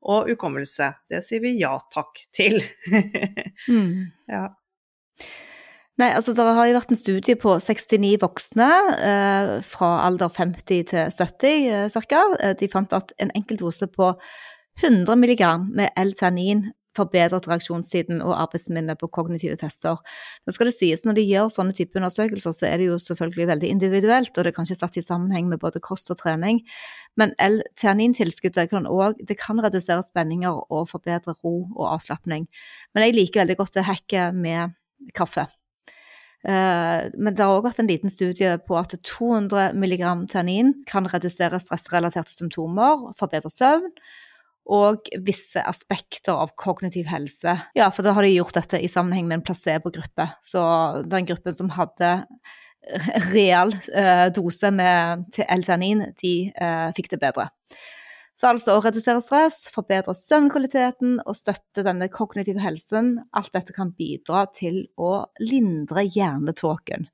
[0.08, 0.92] og hukommelse.
[1.10, 2.62] Det sier vi ja takk til.
[3.68, 3.94] mm.
[4.32, 4.48] ja.
[6.00, 10.86] Nei, altså Det har jo vært en studie på 69 voksne eh, fra alder 50
[10.88, 12.22] til 70 eh, ca.
[12.40, 14.14] Eh, de fant at en enkelt dose på
[14.80, 20.00] 100 mg med L-ternin forbedret reaksjonstiden og arbeidsminnet på kognitive tester.
[20.44, 23.46] Nå skal det sies, Når de gjør sånne type undersøkelser, så er det jo selvfølgelig
[23.48, 26.60] veldig individuelt, og det kan ikke satt i sammenheng med både kost og trening.
[27.16, 32.48] Men L-ternintilskuddet kan òg kan redusere spenninger og forbedre ro og avslapning.
[32.94, 34.76] Men jeg liker veldig godt det hekket med
[35.16, 35.46] kaffe.
[36.42, 41.06] Eh, men det har òg vært en liten studie på at 200 mg tannin kan
[41.10, 43.92] redusere stressrelaterte symptomer, forbedre søvn
[44.72, 47.56] og visse aspekter av kognitiv helse.
[47.74, 50.28] Ja, for da har de gjort dette i sammenheng med en placebo-gruppe.
[50.46, 50.62] Så
[51.10, 52.12] den gruppen som hadde
[53.32, 57.48] real eh, dose med L-tannin, de eh, fikk det bedre.
[58.38, 63.92] Så altså å redusere stress, forbedre søvnkvaliteten og støtte denne kognitive helsen, alt dette kan
[63.98, 67.08] bidra til å lindre hjernetåken.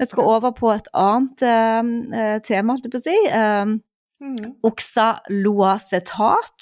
[0.00, 1.80] Vi skal over på et annet eh,
[2.16, 3.18] eh tema, holdt jeg på å si.
[3.28, 3.66] Eh,
[4.24, 4.46] mm.
[4.64, 6.58] Oxaloacetat.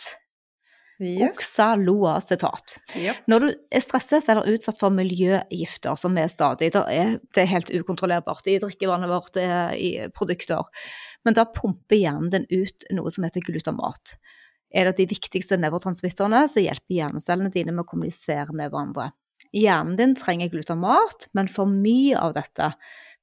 [0.99, 1.31] Yes.
[1.31, 2.81] Oksaloacetat.
[2.99, 3.17] Yep.
[3.31, 7.71] Når du er stresset eller utsatt for miljøgifter, som er stadig, er, det er helt
[7.71, 9.39] ukontrollerbart i drikkevannet vårt,
[9.79, 10.67] i produkter,
[11.29, 14.15] men da pumper hjernen din ut noe som heter glutamat.
[14.73, 19.11] Er det de viktigste nevrotransmitterne som hjelper hjernecellene dine med å kommunisere med hverandre.
[19.53, 22.71] Hjernen din trenger glutamat, men for mye av dette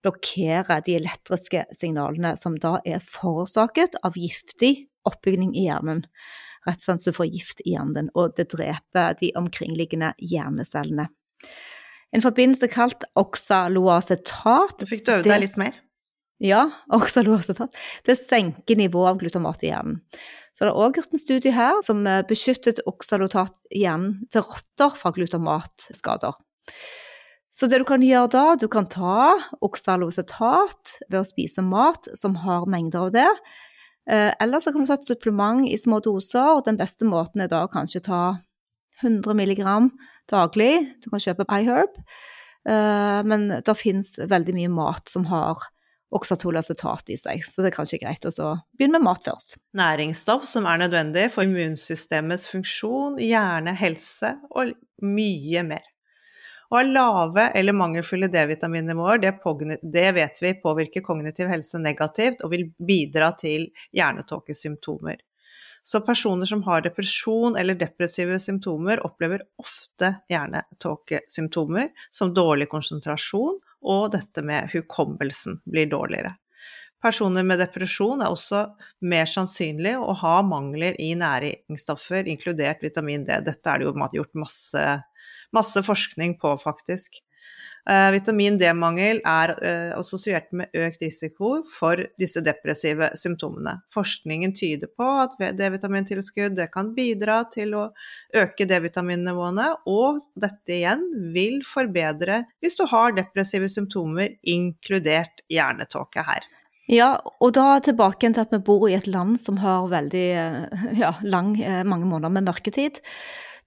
[0.05, 6.05] blokkerer de elektriske signalene som da er forårsaket av giftig oppbygning i hjernen.
[6.65, 11.09] Rett og slett så får gift i hjernen din, og det dreper de omkringliggende hjernecellene.
[12.13, 15.73] En forbindelse kalt oxaloacetat Du fikk du deg litt mer?
[16.43, 17.71] Ja, oxaloacetat.
[18.03, 20.01] Det senker nivået av glutamat i hjernen.
[20.55, 24.43] Så det er òg gjort en studie her som eh, beskyttet oxalotat i hjernen til
[24.47, 26.35] rotter fra glutamatskader.
[27.55, 32.35] Så det du kan gjøre da, du kan ta oxalocetat ved å spise mat som
[32.43, 33.29] har mengder av det.
[34.11, 37.43] Eh, eller så kan du ta et supplement i små doser, og den beste måten
[37.43, 38.23] er da å kanskje ta
[39.03, 39.61] 100 mg
[40.31, 40.73] daglig.
[41.03, 41.95] Du kan kjøpe iHerb.
[42.67, 45.63] Eh, men det fins veldig mye mat som har
[46.15, 47.43] oksatolacetat i seg.
[47.45, 49.57] Så det er kanskje greit å begynne med mat først.
[49.77, 54.73] Næringsstoff som er nødvendig for immunsystemets funksjon, hjerne, helse og
[55.03, 55.85] mye mer.
[56.71, 59.35] Å ha lave eller mangelfulle D-vitaminnivåer, det,
[59.83, 65.21] det vet vi påvirker kognitiv helse negativt og vil bidra til hjernetåkesymptomer.
[65.85, 74.09] Så personer som har depresjon eller depressive symptomer, opplever ofte hjernetåkesymptomer som dårlig konsentrasjon og
[74.15, 76.35] dette med hukommelsen blir dårligere.
[77.05, 78.63] Personer med depresjon er også
[79.05, 83.35] mer sannsynlig å ha mangler i næringsstoffer, inkludert vitamin D.
[83.45, 84.85] Dette er det jo gjort masse,
[85.53, 87.21] masse forskning på, faktisk.
[87.85, 93.75] Eh, vitamin D-mangel er eh, assosiert med økt risiko for disse depressive symptomene.
[93.93, 97.83] Forskningen tyder på at D-vitamintilskudd kan bidra til å
[98.41, 101.05] øke D-vitaminnivåene, og dette igjen
[101.35, 106.49] vil forbedre hvis du har depressive symptomer, inkludert hjernetåke her.
[106.89, 110.85] Ja, og da tilbake til at vi bor i et land som har veldig eh,
[111.05, 111.53] ja, lang,
[111.85, 113.03] mange måneder med mørketid.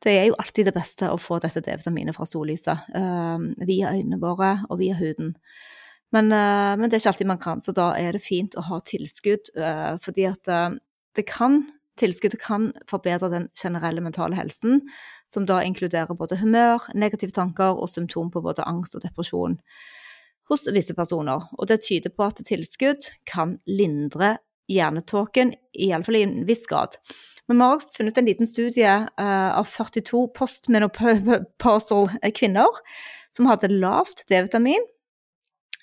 [0.04, 2.90] Det er jo alltid det beste å få dette D-vitaminet fra sollyset.
[2.94, 5.34] Uh, via øynene våre og via huden.
[6.14, 8.64] Men, uh, men, det er ikke alltid man kan, så da er det fint å
[8.70, 9.50] ha tilskudd.
[9.58, 10.54] Uh, fordi at
[11.18, 11.64] det kan
[11.98, 14.84] Tilskuddet kan forbedre den generelle mentale helsen,
[15.26, 19.58] som da inkluderer både humør, negative tanker og symptom på både angst og depresjon
[20.48, 21.44] hos visse personer.
[21.58, 24.36] Og det tyder på at tilskudd kan lindre
[24.70, 26.96] hjernetåken, iallfall i en viss grad.
[27.48, 32.80] Men vi har også funnet en liten studie uh, av 42 postmenopausal kvinner
[33.32, 34.84] som hadde lavt D-vitamin.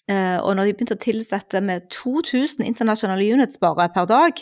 [0.05, 4.41] Uh, og når de begynte å tilsette med 2000 internasjonale units bare per dag,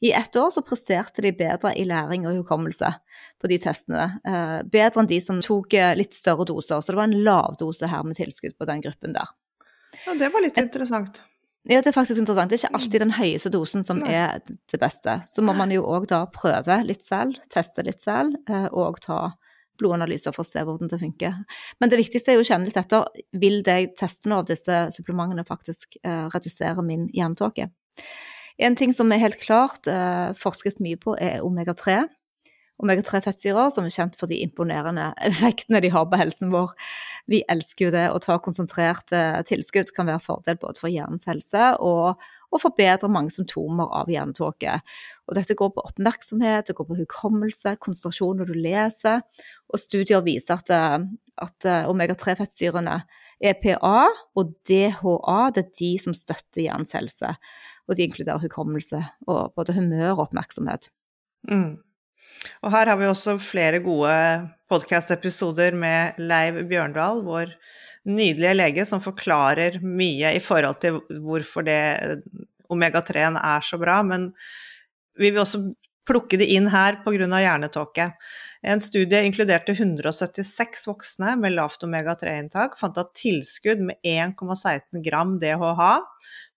[0.00, 2.94] i ett år så presterte de bedre i læring og hukommelse
[3.42, 4.08] på de testene.
[4.24, 6.80] Uh, bedre enn de som tok litt større doser.
[6.80, 9.28] Så det var en lavdose her med tilskudd på den gruppen der.
[10.06, 11.20] Ja, det var litt interessant.
[11.70, 12.50] Ja, det er faktisk interessant.
[12.50, 14.10] Det er ikke alltid den høyeste dosen som Nei.
[14.18, 15.20] er det beste.
[15.30, 19.36] Så må man jo òg da prøve litt selv, teste litt selv, eh, og ta
[19.78, 21.38] blodanalyser for å se hvordan det funker.
[21.80, 23.06] Men det viktigste er jo å kjenne litt etter.
[23.38, 27.70] Vil det testene av disse supplementene faktisk uh, redusere min hjernetåke?
[28.62, 32.02] En ting som er helt klart uh, forsket mye på, er omega-3
[32.82, 36.74] omega-3-fettsyrer, som er kjent for de imponerende effektene de har på helsen vår.
[37.30, 38.04] Vi elsker jo det.
[38.10, 43.34] Å ta konsentrerte tilskudd kan være fordel både for hjernens helse og, og forbedre mange
[43.34, 44.78] symptomer av hjernetåke.
[45.30, 49.22] Og dette går på oppmerksomhet, det går på hukommelse, konsentrasjon når du leser.
[49.72, 50.72] Og studier viser at,
[51.46, 52.98] at omega-3-fettsyrene
[53.42, 57.32] EPA og DHA det er de som støtter hjernens helse.
[57.88, 60.90] Og de inkluderer hukommelse og både humør og oppmerksomhet.
[61.50, 61.80] Mm.
[62.62, 64.14] Og her har vi også flere gode
[64.72, 67.54] podkast-episoder med Leiv Bjørndal, vår
[68.08, 72.22] nydelige lege, som forklarer mye i forhold til hvorfor det
[72.72, 74.00] omega-3-en er så bra.
[74.06, 74.30] Men
[75.18, 75.62] vi vil også
[76.08, 77.28] plukke de inn her pga.
[77.30, 78.08] hjernetåke.
[78.62, 85.88] En studie inkluderte 176 voksne med lavt omega-3-inntak, fant at tilskudd med 1,16 gram DHH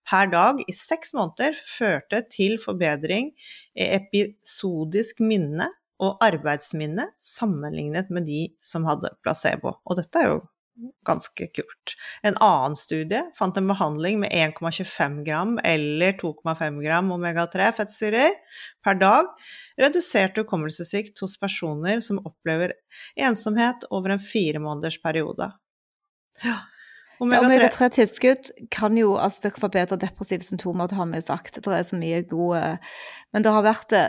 [0.05, 3.31] per dag i seks måneder førte til forbedring
[3.73, 5.71] i episodisk minne
[6.03, 9.79] og arbeidsminne sammenlignet med de som hadde placebo.
[9.87, 10.43] Og dette er jo
[11.07, 11.95] ganske kult.
[12.23, 18.35] En annen studie fant en behandling med 1,25 gram eller 2,5 gram omega-3 fettsyrer
[18.83, 19.29] per dag
[19.81, 22.75] reduserte hukommelsessvikt hos personer som opplever
[23.15, 25.51] ensomhet over en fire måneders periode.
[26.43, 26.59] Ja.
[27.23, 31.61] Omega-3-tilskudd kan jo altså det kan forbedre depressive symptomer, det har vi jo sagt.
[31.63, 32.63] Det er så mye gode
[33.31, 34.03] Men det har vært det,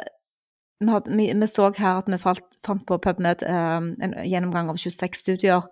[0.81, 4.73] vi, hadde, vi, vi så her at vi falt, fant på PubMed eh, en gjennomgang
[4.73, 5.71] av 26 studier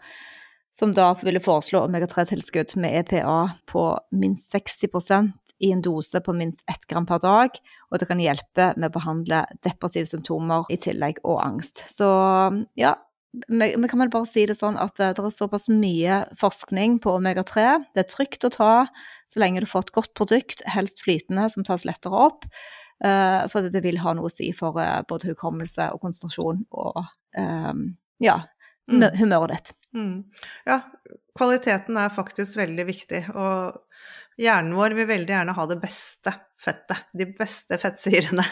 [0.75, 3.39] som da ville foreslå omega-3-tilskudd med EPA
[3.71, 7.57] på minst 60% i en dose på minst ett gram per dag,
[7.91, 11.85] og det kan hjelpe med å behandle depressive symptomer i tillegg, og angst.
[11.95, 12.09] Så
[12.79, 12.97] ja,
[13.49, 17.17] vi, kan vel bare si det sånn at eh, det er såpass mye forskning på
[17.19, 17.67] omega-3.
[17.95, 18.73] Det er trygt å ta
[19.31, 22.49] så lenge du får et godt produkt, helst flytende, som tas lettere opp.
[23.05, 27.01] Uh, for det vil ha noe å si for uh, både hukommelse og konsentrasjon og
[28.23, 28.37] ja,
[28.87, 29.09] mm.
[29.19, 29.73] humøret ditt.
[29.95, 30.25] Mm.
[30.67, 30.81] Ja,
[31.39, 33.81] kvaliteten er faktisk veldig viktig, og
[34.41, 38.47] hjernen vår vil veldig gjerne ha det beste fettet, de beste fettsyrene.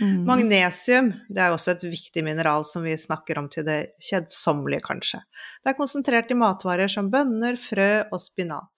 [0.00, 0.24] Mm.
[0.28, 5.20] Magnesium det er også et viktig mineral som vi snakker om til det kjedsommelige, kanskje.
[5.62, 8.72] Det er konsentrert i matvarer som bønner, frø og spinat.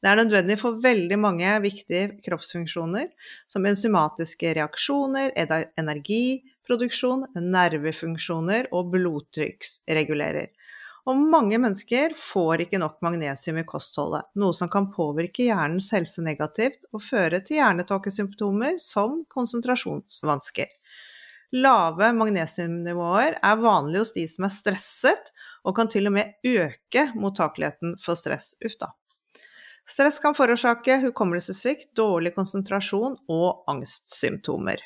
[0.00, 3.10] Det er nødvendig for veldig mange viktige kroppsfunksjoner,
[3.50, 5.34] som enzymatiske reaksjoner,
[5.78, 10.48] energiproduksjon, nervefunksjoner og blodtrykksregulerer.
[11.08, 16.22] Og mange mennesker får ikke nok magnesium i kostholdet, noe som kan påvirke hjernens helse
[16.24, 20.68] negativt og føre til hjernetåkesymptomer som konsentrasjonsvansker.
[21.56, 25.32] Lave magnesiumnivåer er vanlig hos de som er stresset,
[25.66, 28.52] og kan til og med øke mottakeligheten for stress.
[28.62, 28.92] Uff da.
[29.90, 34.78] Stress kan forårsake hukommelsessvikt, dårlig konsentrasjon og angstsymptomer.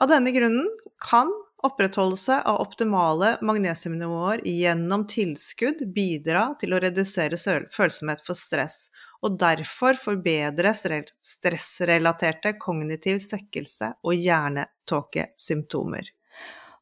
[0.00, 0.66] Av denne grunnen
[1.04, 1.30] kan
[1.62, 7.36] Opprettholdelse av optimale magnesiumnivåer gjennom tilskudd bidrar til å redusere
[7.74, 8.86] følsomhet for stress,
[9.20, 16.08] og derfor forbedre stressrelaterte kognitiv svekkelse og hjernetåkesymptomer.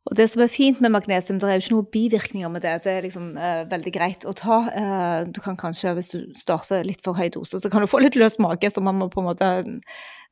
[0.09, 2.75] Og det som er fint med magnesium, det er jo ikke noen bivirkninger med det.
[2.85, 4.61] Det er liksom eh, veldig greit å ta.
[4.73, 8.01] Eh, du kan kanskje, hvis du starter litt for høy dose, så kan du få
[8.01, 9.51] litt løs mage, så man må på en måte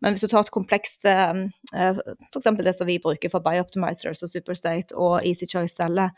[0.05, 1.45] Men hvis du tar et komplekst eh,
[1.75, 2.01] eh
[2.31, 2.51] F.eks.
[2.65, 6.13] det som vi bruker for Bioptimizers og Superstate og Easy Choice-celler,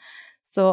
[0.48, 0.64] så,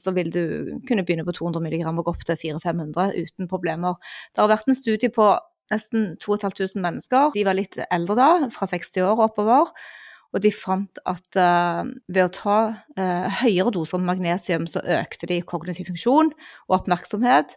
[0.00, 0.42] så, vil du
[0.88, 3.98] kunne begynne på 200 mg og gå opp til 400-500 uten problemer.
[4.32, 5.34] Det har vært en studie på
[5.72, 7.34] nesten 2500 mennesker.
[7.34, 9.74] De var litt eldre da, fra 60 år og oppover.
[10.34, 15.40] Og de fant at uh, ved å ta uh, høyere doser magnesium, så økte de
[15.46, 16.34] kognitiv funksjon
[16.68, 17.56] og oppmerksomhet.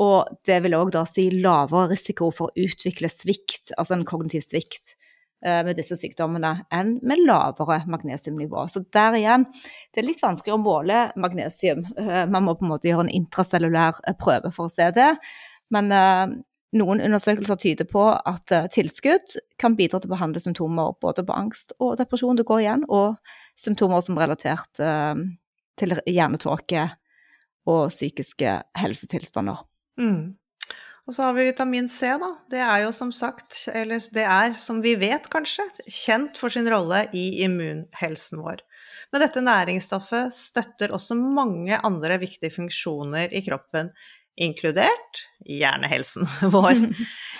[0.00, 4.42] Og det vil òg da si lavere risiko for å utvikle svikt, altså en kognitiv
[4.42, 4.96] svikt,
[5.46, 8.66] uh, med disse sykdommene enn med lavere magnesiumnivå.
[8.72, 9.46] Så der igjen,
[9.94, 11.86] det er litt vanskelig å måle magnesium.
[11.94, 15.12] man må på en måte gjøre en intracellulær prøve for å se det.
[15.70, 15.94] Men
[16.76, 21.34] noen undersøkelser tyder på at eh, tilskudd kan bidra til å behandle symptomer både på
[21.34, 23.18] angst og depresjon, det går igjen, og
[23.58, 25.18] symptomer som er relatert uh,
[25.80, 26.86] til hjernetåke
[27.70, 29.64] og psykiske helsetilstander.
[30.00, 30.38] Mm.
[31.08, 32.28] Og så har vi vitamin C, da.
[32.52, 36.68] Det er jo som sagt, eller det er som vi vet kanskje, kjent for sin
[36.70, 38.62] rolle i immunhelsen vår.
[39.10, 43.90] Men dette næringsstoffet støtter også mange andre viktige funksjoner i kroppen,
[44.40, 46.72] inkludert hjernehelsen vår.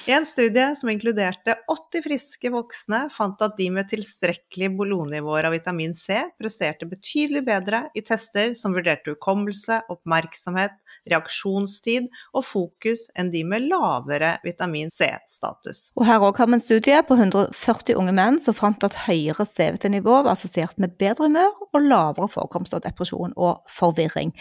[0.07, 5.55] I en studie som inkluderte 80 friske voksne, fant at de med tilstrekkelige bolonivåer av
[5.55, 10.76] vitamin C presterte betydelig bedre i tester som vurderte hukommelse, oppmerksomhet,
[11.11, 15.90] reaksjonstid og fokus enn de med lavere vitamin C-status.
[15.96, 19.48] Og Her òg har vi en studie på 140 unge menn som fant at høyere
[19.48, 24.34] CVT-nivå var assosiert med bedre humør og lavere forekomst av depresjon og forvirring.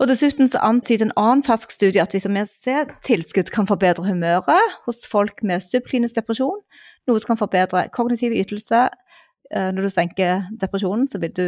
[0.00, 5.02] Og Dessuten så antyder en annen fersk studie at vitamin C-tilskudd kan forbedre humøret hos
[5.04, 6.62] folk med subklinisk depresjon,
[7.04, 8.86] noe som kan forbedre kognitiv ytelse.
[9.52, 11.44] Eh, når du senker depresjonen, så vil du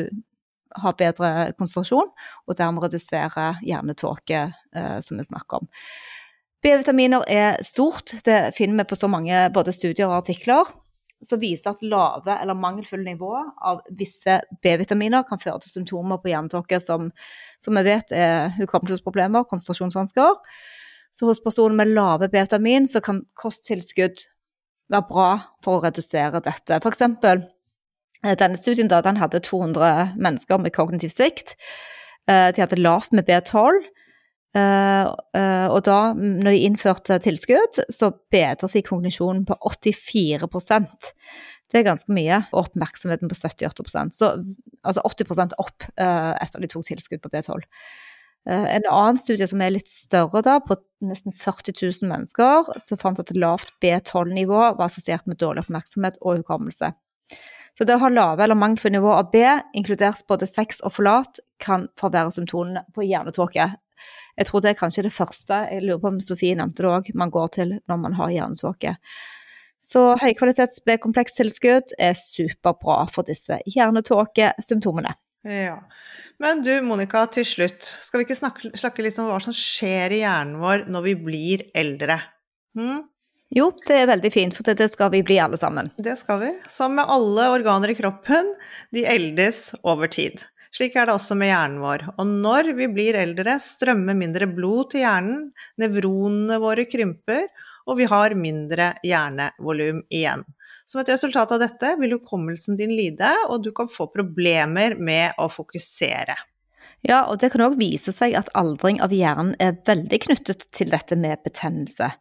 [0.85, 2.13] ha bedre konsentrasjon,
[2.47, 4.45] og dermed redusere hjernetåke,
[4.77, 5.73] eh, som vi snakker om.
[6.63, 10.69] B-vitaminer er stort, det finner vi på så mange både studier og artikler
[11.23, 16.33] som viser at lave eller mangelfulle nivåer av visse B-vitaminer kan føre til symptomer på
[16.33, 17.11] hjernetåke som,
[17.62, 20.37] som vi vet er hukommelsesproblemer, konsentrasjonsvansker.
[21.12, 24.27] Så hos personer med lave B-vitamin så kan kosttilskudd
[24.93, 25.31] være bra
[25.64, 26.81] for å redusere dette.
[26.83, 27.45] For eksempel,
[28.23, 31.57] denne studien da, den hadde 200 mennesker med kognitiv svikt.
[32.27, 33.83] De hadde lavt med B12.
[34.53, 41.09] Og da, når de innførte tilskudd, så bedret seg kognisjonen på 84%
[41.73, 42.43] Det er ganske mye.
[42.51, 44.35] Og oppmerksomheten på 78% Så
[44.85, 47.65] altså 80% opp etter de tok tilskudd på B12.
[48.49, 50.77] Eh, en annen studie som er litt større, da, på
[51.07, 56.43] nesten 40 000 mennesker, som fant at lavt B12-nivå var assosiert med dårlig oppmerksomhet og
[56.43, 56.91] hukommelse.
[57.79, 59.45] Så det å ha lave eller mangelfulle nivå av B,
[59.79, 63.71] inkludert både sex og forlat, kan forverre symptomene på hjernetåke.
[64.39, 67.11] Jeg tror det er kanskje det første, jeg lurer på om Sofie nevnte det òg,
[67.19, 68.95] man går til når man har hjernetåke.
[69.83, 75.13] Så høykvalitets B-komplekstilskudd er superbra for disse hjernetåkesymptomene.
[75.43, 75.81] Ja.
[76.39, 80.15] Men du Monica, til slutt, skal vi ikke snakke, snakke, litt om hva som skjer
[80.15, 82.21] i hjernen vår når vi blir eldre?
[82.79, 83.03] Hm?
[83.53, 85.91] Jo, det er veldig fint, for det skal vi bli alle sammen.
[86.01, 86.53] Det skal vi.
[86.73, 88.55] Som med alle organer i kroppen,
[88.95, 90.47] de eldes over tid.
[90.73, 92.07] Slik er det også med hjernen vår.
[92.16, 95.51] Og når vi blir eldre, strømmer mindre blod til hjernen,
[95.81, 97.45] nevronene våre krymper,
[97.91, 100.47] og vi har mindre hjernevolum igjen.
[100.89, 105.37] Som et resultat av dette vil hukommelsen din lide, og du kan få problemer med
[105.43, 106.39] å fokusere.
[107.03, 110.93] Ja, og det kan òg vise seg at aldring av hjernen er veldig knyttet til
[110.93, 112.12] dette med betennelse.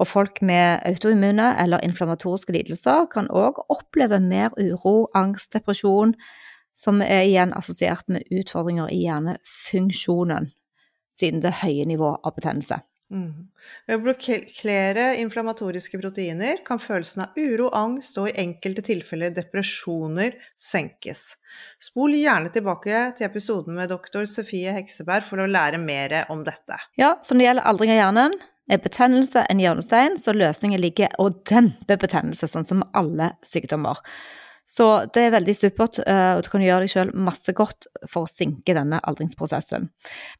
[0.00, 6.16] Og folk med autoimmune eller inflammatoriske lidelser kan òg oppleve mer uro, angst, depresjon,
[6.82, 10.50] som er igjen assosiert med utfordringer i hjernefunksjonen,
[11.14, 12.82] siden det høye nivået av betennelse.
[13.12, 13.48] Mm.
[13.84, 20.38] Ved å blokkere inflammatoriske proteiner kan følelsen av uro, angst og i enkelte tilfeller depresjoner
[20.56, 21.34] senkes.
[21.82, 26.80] Spol gjerne tilbake til episoden med doktor Sofie Hekseberg for å lære mer om dette.
[27.00, 28.38] Ja, som det gjelder aldring av hjernen,
[28.72, 34.00] er betennelse en hjørnestein, så løsningen ligger å dempe betennelse, sånn som alle sykdommer.
[34.72, 38.30] Så det er veldig supert, og du kan gjøre deg sjøl masse godt for å
[38.30, 39.90] sinke denne aldringsprosessen.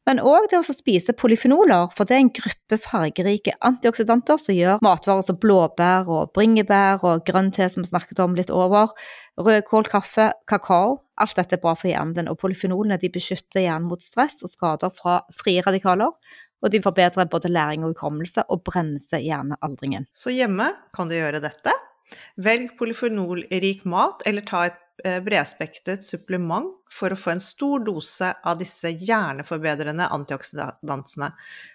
[0.09, 4.81] Men òg det å spise polyfenoler, for det er en gruppe fargerike antioksidanter som gjør
[4.85, 8.95] matvarer som blåbær og bringebær og grønn te, som vi snakket om litt over,
[9.37, 10.97] rødkål, kaffe, kakao.
[11.21, 14.49] Alt dette er bra for hjernen din, og polyfenolene de beskytter hjernen mot stress og
[14.55, 16.09] skader fra frie radikaler.
[16.63, 20.07] Og de forbedrer både læring og hukommelse og bremser hjernealdringen.
[20.15, 21.75] Så hjemme kan du gjøre dette
[22.43, 28.33] Velg polyfenolrik mat, eller ta et eh, bredspektret supplement for å få en stor dose
[28.43, 31.33] av disse hjerneforbedrende antioksidansene.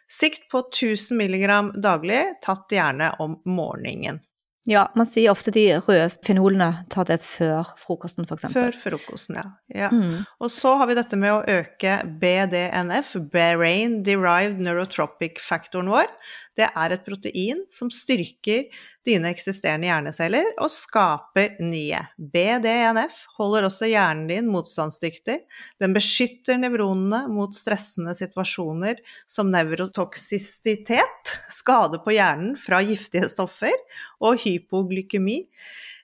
[0.08, 4.22] Sikt på 1000 mg daglig, tatt gjerne om morgenen.
[4.68, 8.50] Ja, man sier ofte de røde fenolene tar det før frokosten, f.eks.
[8.52, 9.46] Før frokosten, ja.
[9.72, 9.88] ja.
[9.88, 10.26] Mm.
[10.44, 16.12] Og så har vi dette med å øke BDNF, Brain Derived Neurotropic-faktoren vår.
[16.60, 18.66] Det er et protein som styrker
[19.08, 22.00] dine eksisterende hjerneceller og skaper nye.
[22.18, 25.40] BDNF holder også hjernen din motstandsdyktig.
[25.82, 29.00] Den beskytter nevronene mot stressende situasjoner
[29.30, 33.74] som nevrotoksisitet, skade på hjernen fra giftige stoffer
[34.20, 35.42] og hypoglykemi,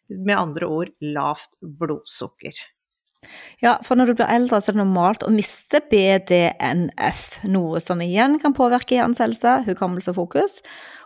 [0.08, 2.58] med andre ord lavt blodsukker.
[3.62, 8.02] Ja, for når du blir eldre, så er det normalt å miste BDNF, noe som
[8.04, 10.58] igjen kan påvirke helse, hukommelse og fokus.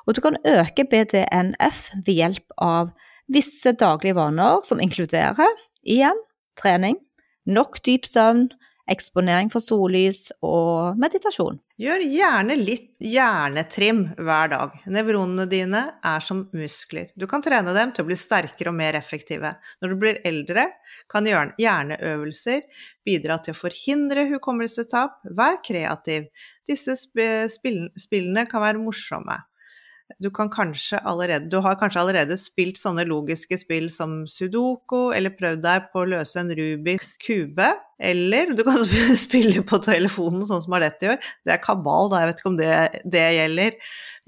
[0.06, 2.94] Og du kan øke BDNF ved hjelp av
[3.28, 5.52] visse daglige vaner som inkluderer
[5.84, 6.16] igjen
[6.58, 6.96] trening,
[7.48, 8.48] nok dyp søvn,
[8.90, 11.58] eksponering for sollys og meditasjon.
[11.78, 14.78] Gjør gjerne litt hjernetrim hver dag.
[14.90, 17.12] Nevronene dine er som muskler.
[17.14, 19.54] Du kan trene dem til å bli sterkere og mer effektive.
[19.82, 20.66] Når du blir eldre,
[21.12, 22.64] kan hjerneøvelser
[23.06, 25.20] bidra til å forhindre hukommelsestap.
[25.38, 26.26] Vær kreativ.
[26.68, 29.38] Disse spillene kan være morsomme
[30.16, 35.34] du kan kanskje allerede Du har kanskje allerede spilt sånne logiske spill som sudoku, eller
[35.36, 37.68] prøvd deg på å løse en Rubiks kube.
[38.00, 38.80] Eller du kan
[39.26, 41.30] spille på telefonen, sånn som Alette gjør.
[41.44, 43.80] Det er kabal, da, jeg vet ikke om det, det gjelder.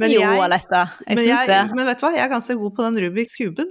[0.03, 1.61] Men jo, jeg, Alette, jeg syns det.
[1.74, 3.70] Men vet du hva, jeg er ganske god på den Rubiks kuben.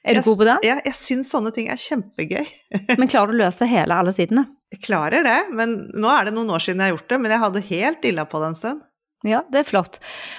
[0.00, 0.56] Er du jeg, god på det?
[0.64, 2.46] Ja, jeg syns sånne ting er kjempegøy.
[3.00, 4.46] men klarer du å løse hele alle sidene?
[4.70, 7.18] Jeg klarer det, men nå er det noen år siden jeg har gjort det.
[7.20, 8.86] Men jeg hadde helt dilla på det en stund.
[9.26, 9.98] Ja, det er flott.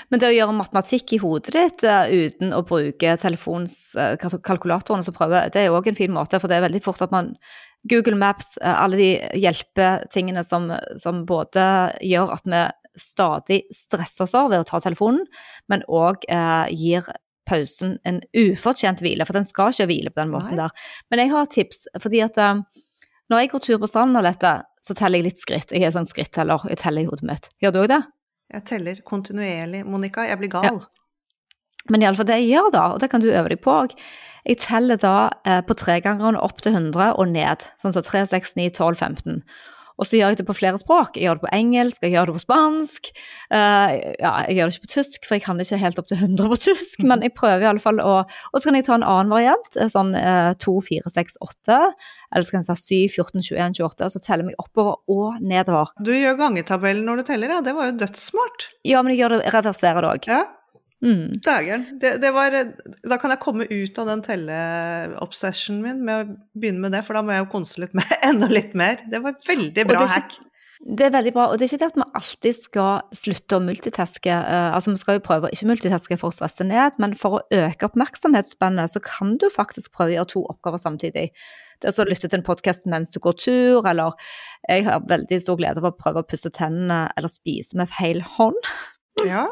[0.09, 5.15] Men det å gjøre matematikk i hodet ditt uh, uten å bruke telefonkalkulatoren uh, som
[5.17, 7.35] prøve, det er òg en fin måte, for det er veldig fort at man
[7.89, 10.71] Google Maps, uh, alle de hjelpetingene som,
[11.01, 11.65] som både
[12.05, 12.63] gjør at vi
[12.97, 15.21] stadig stresser oss over ved å ta telefonen,
[15.71, 16.25] men òg
[16.75, 17.05] gir
[17.47, 20.65] pausen en ufortjent hvile, for den skal ikke hvile på den måten Nei.
[20.65, 20.89] der.
[21.07, 22.35] Men jeg har et tips, fordi at
[23.31, 24.51] når jeg går tur på stranden, og dette,
[24.83, 25.71] så teller jeg litt skritt.
[25.71, 27.47] Jeg er sånn skritteller, jeg teller i hodet mitt.
[27.63, 28.01] Gjør du òg det?
[28.51, 29.85] Jeg teller kontinuerlig.
[29.87, 30.67] Monica, jeg blir gal.
[30.67, 30.89] Ja.
[31.89, 33.95] Men iallfall det jeg gjør da, og det kan du øve deg på òg,
[34.45, 37.65] jeg teller da eh, på tregangeren opp til 100 og ned.
[37.81, 39.41] Sånn som så 3, 6, 9, 12, 15.
[39.99, 41.17] Og så gjør jeg det på flere språk.
[41.17, 43.11] Jeg gjør det på engelsk, jeg gjør det på spansk.
[43.51, 43.89] Uh,
[44.21, 46.51] ja, jeg gjør det ikke på tysk, for jeg kan ikke helt opp til 100
[46.53, 49.07] på tysk, men jeg prøver i alle fall å Og så kan jeg ta en
[49.07, 51.79] annen variant, eh, sånn uh, 2, 4, 6, 8.
[52.31, 54.97] Eller så kan jeg ta 7, 14, 21, 28, og så teller jeg meg oppover
[55.11, 55.93] og nedover.
[56.03, 57.61] Du gjør gangetabellen når du teller, ja.
[57.65, 58.71] Det var jo dødssmart.
[58.87, 60.31] Ja, men jeg gjør det, reverserer det òg.
[60.31, 60.41] Ja.
[61.01, 61.39] Mm.
[62.01, 62.53] Det, det var,
[63.09, 67.17] da kan jeg komme ut av den telleobsessionen min med å begynne med det, for
[67.17, 69.01] da må jeg jo konse litt mer, enda litt mer.
[69.09, 70.39] Det var veldig bra ikke, hack.
[70.81, 73.63] Det er veldig bra, og det er ikke det at vi alltid skal slutte å
[73.65, 74.33] multitaske.
[74.33, 77.37] Uh, altså Vi skal jo prøve å ikke multitaske for å stresse ned, men for
[77.37, 81.27] å øke oppmerksomhetsspennet, så kan du faktisk prøve å gjøre to oppgaver samtidig.
[81.81, 84.17] Det er så å lytte til en podkast mens du går tur, eller
[84.69, 88.21] jeg har veldig stor glede av å prøve å pusse tennene eller spise med feil
[88.37, 88.57] hånd.
[89.25, 89.47] Ja,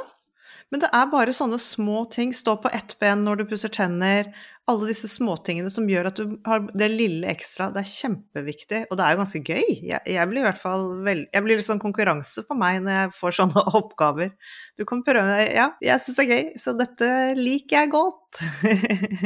[0.69, 2.29] men det er bare sånne små ting.
[2.35, 4.29] Stå på ett ben når du pusser tenner.
[4.69, 7.71] Alle disse småtingene som gjør at du har det lille ekstra.
[7.73, 9.71] Det er kjempeviktig, og det er jo ganske gøy.
[9.89, 12.99] Jeg, jeg blir i hvert fall vel, Jeg blir litt sånn konkurranse på meg når
[12.99, 14.31] jeg får sånne oppgaver.
[14.77, 18.43] Du kan prøve Ja, jeg syns det er gøy, så dette liker jeg godt.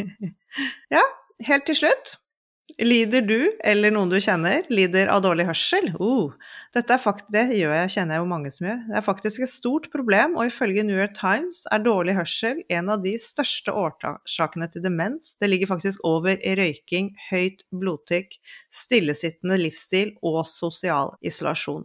[0.95, 1.03] ja,
[1.49, 2.17] helt til slutt.
[2.79, 5.89] Lider du, eller noen du kjenner, lider av dårlig hørsel?
[5.99, 6.31] Uh,
[6.73, 6.95] dette
[7.35, 8.77] det gjør jeg, kjenner jeg jo mange som gjør.
[8.87, 12.89] Det er faktisk et stort problem, og ifølge New York Times er dårlig hørsel en
[12.89, 15.35] av de største årsakene til demens.
[15.43, 18.39] Det ligger faktisk over i røyking, høyt blodtrykk,
[18.71, 21.83] stillesittende livsstil og sosial isolasjon.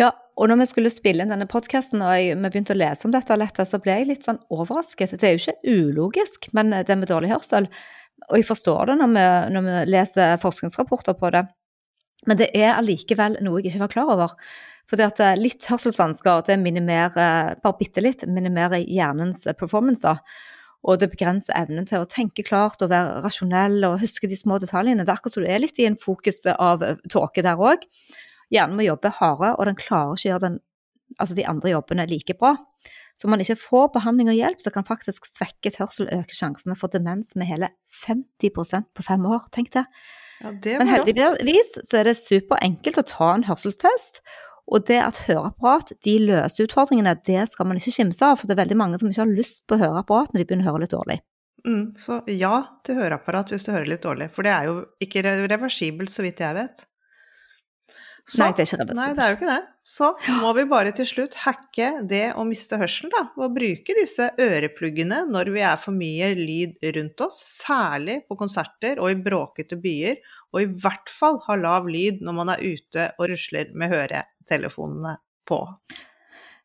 [0.00, 3.12] Ja, og når vi skulle spille inn denne podkasten og vi begynte å lese om
[3.14, 3.36] dette,
[3.68, 5.12] så ble jeg litt sånn overrasket.
[5.20, 7.68] Det er jo ikke ulogisk, men det med dårlig hørsel
[8.28, 11.46] og jeg forstår det når vi, når vi leser forskningsrapporter på det.
[12.28, 14.36] Men det er allikevel noe jeg ikke var klar over.
[14.90, 20.16] Fordi at eh, litt hørselsvansker det minimerer, bare bitte litt, minimerer hjernens performance.
[20.80, 24.58] Og det begrenser evnen til å tenke klart og være rasjonell og huske de små
[24.60, 25.04] detaljene.
[25.04, 27.84] Det er akkurat som du er litt i en fokus av tåke der òg.
[28.50, 30.56] Hjernen må jobbe hardere, og den klarer ikke å gjøre den,
[31.18, 32.56] altså de andre jobbene like bra.
[33.20, 36.72] Så om man ikke får behandling og hjelp, så kan faktisk svekket hørsel øke sjansene
[36.78, 39.84] for demens med hele 50% på fem år, tenk det.
[40.40, 44.22] Ja, det Men heldigvis så er det superenkelt å ta en hørselstest.
[44.70, 48.38] Og det at høreapparat de løser utfordringene, det skal man ikke kimse av.
[48.40, 50.72] For det er veldig mange som ikke har lyst på høreapparat når de begynner å
[50.72, 51.18] høre litt dårlig.
[51.66, 52.54] Mm, så ja
[52.86, 54.30] til høreapparat hvis du hører litt dårlig.
[54.32, 56.86] For det er jo ikke reversibelt, så vidt jeg vet.
[58.24, 58.98] Så, nei, det er ikke reversibelt.
[59.00, 59.60] Nei, det er jo ikke det.
[59.90, 60.10] Så
[60.40, 63.24] må vi bare til slutt hacke det å miste hørselen, da.
[63.40, 67.40] Og bruke disse ørepluggene når vi er for mye lyd rundt oss.
[67.62, 70.20] Særlig på konserter og i bråkete byer.
[70.54, 75.16] Og i hvert fall ha lav lyd når man er ute og rusler med høretelefonene
[75.48, 75.64] på.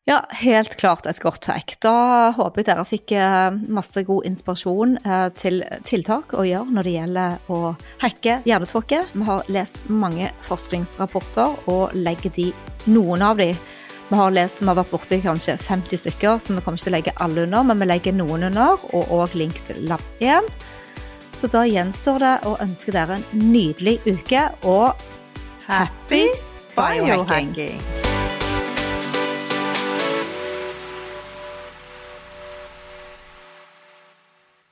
[0.06, 1.72] Ja, helt klart et godt trekk.
[1.82, 6.86] Da håper jeg dere fikk eh, masse god inspirasjon eh, til tiltak å gjøre når
[6.86, 7.58] det gjelder å
[8.04, 9.00] hacke hjernetråkke.
[9.16, 12.52] Vi har lest mange forskningsrapporter og legger de,
[12.86, 13.50] noen av de
[14.06, 16.94] vi har lest, vi har vært borti kanskje 50 stykker, så vi kommer ikke til
[16.94, 20.46] å legge alle under, men vi legger noen under, og òg link til Lab 1.
[21.34, 24.94] Så da gjenstår det å ønske dere en nydelig uke og
[25.66, 26.28] happy
[26.78, 28.05] biohacking!